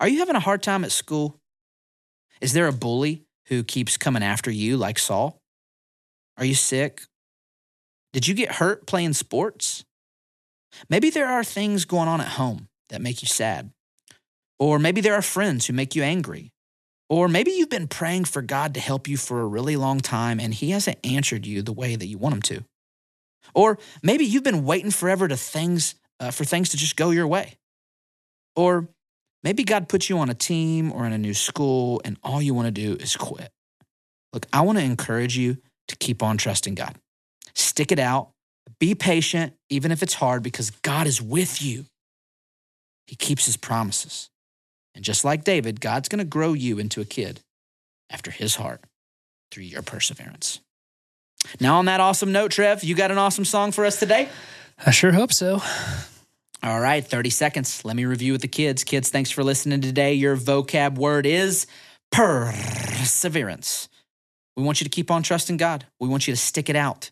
Are 0.00 0.08
you 0.08 0.18
having 0.18 0.36
a 0.36 0.40
hard 0.40 0.62
time 0.62 0.84
at 0.84 0.92
school? 0.92 1.38
Is 2.40 2.52
there 2.52 2.68
a 2.68 2.72
bully 2.72 3.24
who 3.46 3.62
keeps 3.62 3.96
coming 3.96 4.22
after 4.22 4.50
you 4.50 4.76
like 4.76 4.98
Saul? 4.98 5.38
Are 6.36 6.44
you 6.44 6.54
sick? 6.54 7.02
Did 8.12 8.28
you 8.28 8.34
get 8.34 8.52
hurt 8.52 8.86
playing 8.86 9.12
sports? 9.14 9.84
Maybe 10.88 11.10
there 11.10 11.28
are 11.28 11.44
things 11.44 11.84
going 11.84 12.08
on 12.08 12.20
at 12.20 12.28
home 12.28 12.68
that 12.88 13.00
make 13.00 13.22
you 13.22 13.28
sad. 13.28 13.70
Or 14.58 14.78
maybe 14.78 15.00
there 15.00 15.14
are 15.14 15.22
friends 15.22 15.66
who 15.66 15.72
make 15.72 15.94
you 15.94 16.02
angry. 16.02 16.52
Or 17.08 17.28
maybe 17.28 17.50
you've 17.50 17.70
been 17.70 17.88
praying 17.88 18.24
for 18.24 18.42
God 18.42 18.74
to 18.74 18.80
help 18.80 19.08
you 19.08 19.16
for 19.16 19.40
a 19.40 19.46
really 19.46 19.76
long 19.76 20.00
time 20.00 20.40
and 20.40 20.54
He 20.54 20.70
hasn't 20.70 20.98
answered 21.04 21.46
you 21.46 21.62
the 21.62 21.72
way 21.72 21.96
that 21.96 22.06
you 22.06 22.18
want 22.18 22.34
Him 22.34 22.42
to. 22.42 22.64
Or 23.54 23.78
maybe 24.02 24.24
you've 24.24 24.42
been 24.42 24.64
waiting 24.64 24.90
forever 24.90 25.28
to 25.28 25.36
things 25.36 25.96
uh, 26.20 26.30
for 26.30 26.44
things 26.44 26.70
to 26.70 26.76
just 26.76 26.96
go 26.96 27.10
your 27.10 27.26
way. 27.26 27.58
Or 28.56 28.88
maybe 29.42 29.64
God 29.64 29.88
put 29.88 30.08
you 30.08 30.18
on 30.18 30.30
a 30.30 30.34
team 30.34 30.92
or 30.92 31.06
in 31.06 31.12
a 31.12 31.18
new 31.18 31.34
school 31.34 32.00
and 32.04 32.16
all 32.22 32.40
you 32.40 32.54
want 32.54 32.66
to 32.66 32.72
do 32.72 32.94
is 32.94 33.16
quit. 33.16 33.50
Look, 34.32 34.46
I 34.52 34.62
want 34.62 34.78
to 34.78 34.84
encourage 34.84 35.36
you 35.36 35.58
to 35.88 35.96
keep 35.96 36.22
on 36.22 36.36
trusting 36.36 36.74
God. 36.74 36.96
Stick 37.54 37.92
it 37.92 37.98
out. 37.98 38.30
Be 38.80 38.94
patient, 38.94 39.52
even 39.68 39.92
if 39.92 40.02
it's 40.02 40.14
hard, 40.14 40.42
because 40.42 40.70
God 40.70 41.06
is 41.06 41.20
with 41.20 41.62
you. 41.62 41.84
He 43.06 43.16
keeps 43.16 43.46
his 43.46 43.56
promises. 43.56 44.30
And 44.94 45.04
just 45.04 45.24
like 45.24 45.44
David, 45.44 45.80
God's 45.80 46.08
going 46.08 46.18
to 46.20 46.24
grow 46.24 46.52
you 46.52 46.78
into 46.78 47.00
a 47.00 47.04
kid 47.04 47.40
after 48.10 48.30
his 48.30 48.56
heart 48.56 48.82
through 49.50 49.64
your 49.64 49.82
perseverance. 49.82 50.60
Now, 51.60 51.78
on 51.78 51.86
that 51.86 52.00
awesome 52.00 52.32
note, 52.32 52.52
Trev, 52.52 52.84
you 52.84 52.94
got 52.94 53.10
an 53.10 53.18
awesome 53.18 53.44
song 53.44 53.72
for 53.72 53.84
us 53.84 53.98
today? 53.98 54.28
I 54.84 54.90
sure 54.90 55.12
hope 55.12 55.32
so. 55.32 55.60
All 56.62 56.80
right, 56.80 57.04
30 57.04 57.30
seconds. 57.30 57.84
Let 57.84 57.94
me 57.96 58.06
review 58.06 58.32
with 58.32 58.40
the 58.40 58.48
kids. 58.48 58.84
Kids, 58.84 59.10
thanks 59.10 59.30
for 59.30 59.44
listening 59.44 59.82
today. 59.82 60.14
Your 60.14 60.36
vocab 60.36 60.96
word 60.96 61.26
is 61.26 61.66
perseverance. 62.10 63.88
We 64.56 64.62
want 64.62 64.80
you 64.80 64.84
to 64.84 64.90
keep 64.90 65.10
on 65.10 65.22
trusting 65.22 65.58
God. 65.58 65.84
We 66.00 66.08
want 66.08 66.26
you 66.26 66.32
to 66.32 66.40
stick 66.40 66.70
it 66.70 66.76
out, 66.76 67.10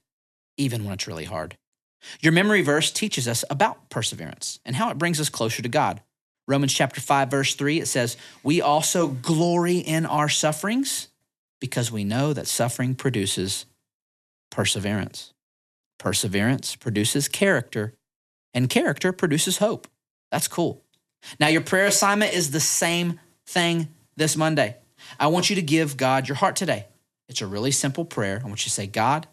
even 0.56 0.84
when 0.84 0.94
it's 0.94 1.06
really 1.06 1.24
hard. 1.24 1.58
Your 2.20 2.32
memory 2.32 2.62
verse 2.62 2.90
teaches 2.90 3.28
us 3.28 3.44
about 3.50 3.90
perseverance 3.90 4.58
and 4.64 4.76
how 4.76 4.90
it 4.90 4.98
brings 4.98 5.20
us 5.20 5.28
closer 5.28 5.62
to 5.62 5.68
God. 5.68 6.00
Romans 6.48 6.72
chapter 6.72 7.00
5, 7.00 7.30
verse 7.30 7.54
3, 7.54 7.80
it 7.80 7.86
says, 7.86 8.16
We 8.42 8.60
also 8.60 9.08
glory 9.08 9.78
in 9.78 10.06
our 10.06 10.28
sufferings 10.28 11.08
because 11.60 11.92
we 11.92 12.04
know 12.04 12.32
that 12.32 12.48
suffering 12.48 12.94
produces 12.94 13.66
perseverance. 14.50 15.32
Perseverance 15.98 16.74
produces 16.74 17.28
character, 17.28 17.94
and 18.52 18.68
character 18.68 19.12
produces 19.12 19.58
hope. 19.58 19.86
That's 20.30 20.48
cool. 20.48 20.82
Now, 21.38 21.46
your 21.46 21.60
prayer 21.60 21.86
assignment 21.86 22.34
is 22.34 22.50
the 22.50 22.60
same 22.60 23.20
thing 23.46 23.88
this 24.16 24.36
Monday. 24.36 24.76
I 25.20 25.28
want 25.28 25.50
you 25.50 25.56
to 25.56 25.62
give 25.62 25.96
God 25.96 26.28
your 26.28 26.36
heart 26.36 26.56
today. 26.56 26.86
It's 27.28 27.40
a 27.40 27.46
really 27.46 27.70
simple 27.70 28.04
prayer. 28.04 28.40
I 28.42 28.48
want 28.48 28.60
you 28.62 28.68
to 28.68 28.70
say, 28.70 28.86
God, 28.86 29.28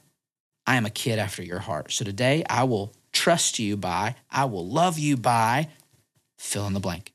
I 0.67 0.76
am 0.76 0.86
a 0.86 0.91
kid 0.91 1.17
after 1.17 1.41
your 1.41 1.60
heart. 1.60 1.91
So 1.91 2.06
today 2.06 2.43
I 2.50 2.63
will 2.63 2.93
trust 3.12 3.58
you 3.58 3.76
by, 3.76 4.15
I 4.30 4.45
will 4.45 4.67
love 4.67 5.00
you 5.00 5.17
by, 5.17 5.69
fill 6.39 6.65
in 6.65 6.73
the 6.73 6.80
blank. 6.80 7.13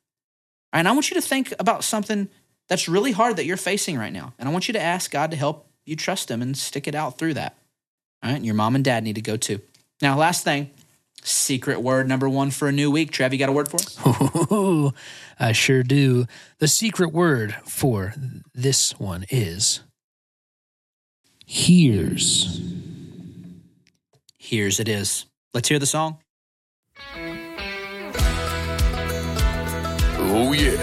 And 0.73 0.87
I 0.87 0.93
want 0.93 1.11
you 1.11 1.15
to 1.15 1.23
think 1.23 1.53
about 1.59 1.83
something 1.83 2.29
that's 2.69 2.89
really 2.89 3.13
hard 3.13 3.37
that 3.37 3.45
you're 3.45 3.57
facing 3.57 3.99
right 3.99 4.13
now. 4.13 4.35
And 4.39 4.49
I 4.49 4.53
want 4.53 4.69
you 4.69 4.73
to 4.73 4.81
ask 4.81 5.11
God 5.11 5.31
to 5.31 5.37
help 5.37 5.69
you 5.85 5.97
trust 5.97 6.31
Him 6.31 6.43
and 6.43 6.57
stick 6.57 6.87
it 6.87 6.95
out 6.95 7.19
through 7.19 7.35
that. 7.35 7.57
All 8.23 8.31
right. 8.31 8.37
And 8.37 8.47
your 8.47 8.55
mom 8.55 8.75
and 8.75 8.85
dad 8.85 9.05
need 9.05 9.15
to 9.15 9.23
go 9.23 9.37
too. 9.37 9.61
Now, 10.03 10.17
last 10.17 10.45
thing, 10.45 10.71
secret 11.23 11.81
word 11.81 12.09
number 12.09 12.29
one 12.29 12.51
for 12.51 12.69
a 12.69 12.73
new 12.73 12.91
week. 12.91 13.11
Trev, 13.11 13.33
you 13.33 13.39
got 13.39 13.49
a 13.49 13.53
word 13.53 13.69
for 13.69 13.77
us? 13.77 14.93
I 15.39 15.53
sure 15.53 15.83
do. 15.83 16.27
The 16.59 16.69
secret 16.69 17.13
word 17.13 17.55
for 17.65 18.15
this 18.55 18.99
one 18.99 19.25
is 19.31 19.81
hears. 21.47 22.61
Here's 24.39 24.81
it 24.81 24.89
is. 24.89 25.27
Let's 25.53 25.69
hear 25.69 25.79
the 25.79 25.87
song. 25.87 26.19
Oh, 30.37 30.53
yeah. 30.53 30.83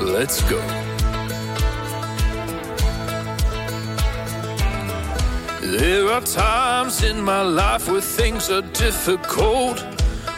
Let's 0.00 0.40
go. 0.42 0.60
There 5.60 6.08
are 6.08 6.20
times 6.20 7.02
in 7.02 7.20
my 7.20 7.42
life 7.42 7.88
where 7.88 8.00
things 8.00 8.48
are 8.48 8.62
difficult, 8.62 9.80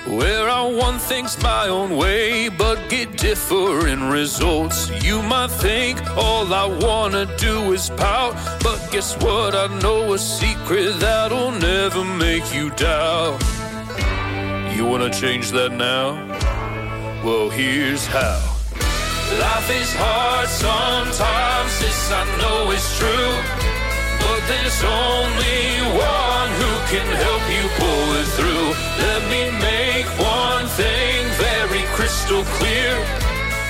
where 0.07 0.49
I 0.49 0.62
want 0.62 1.03
things 1.03 1.37
my 1.42 1.68
own 1.68 1.99
way 1.99 2.49
but 2.49 2.79
get 2.88 3.18
different 3.18 4.11
results. 4.11 4.88
You 5.05 5.20
might 5.20 5.51
think 5.51 6.01
all 6.16 6.55
I 6.55 6.64
wanna 6.64 7.27
do 7.37 7.75
is 7.75 7.90
pout, 7.90 8.35
but 8.62 8.81
guess 8.90 9.14
what? 9.18 9.55
I 9.55 9.66
know 9.83 10.14
a 10.14 10.18
secret 10.18 10.99
that'll 11.01 11.53
never 11.53 12.03
make 12.03 12.55
you 12.55 12.70
doubt. 12.70 13.42
You 14.75 14.87
wanna 14.87 15.11
change 15.11 15.51
that 15.51 15.72
now? 15.72 16.36
Well, 17.26 17.50
here's 17.50 18.06
how. 18.06 18.38
Life 19.42 19.70
is 19.74 19.90
hard 19.98 20.46
sometimes, 20.46 21.72
this 21.82 22.06
I 22.14 22.22
know 22.38 22.70
is 22.70 22.86
true. 23.02 23.34
But 24.22 24.46
there's 24.46 24.78
only 24.86 25.90
one 25.90 26.50
who 26.54 26.72
can 26.86 27.08
help 27.18 27.42
you 27.50 27.66
pull 27.82 28.06
it 28.22 28.30
through. 28.38 28.68
Let 29.02 29.26
me 29.26 29.50
make 29.58 30.06
one 30.22 30.70
thing 30.78 31.26
very 31.34 31.82
crystal 31.98 32.46
clear. 32.62 32.94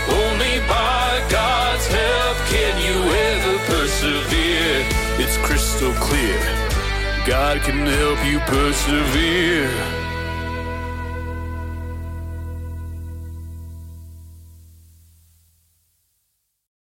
Only 0.04 0.60
by 0.68 1.24
God's 1.32 1.86
help 1.88 2.36
can 2.52 2.76
you 2.84 2.96
ever 3.08 3.56
persevere. 3.72 4.84
It's 5.16 5.38
crystal 5.38 5.94
clear. 5.96 6.36
God 7.24 7.62
can 7.64 7.86
help 7.88 8.20
you 8.28 8.38
persevere. 8.52 10.05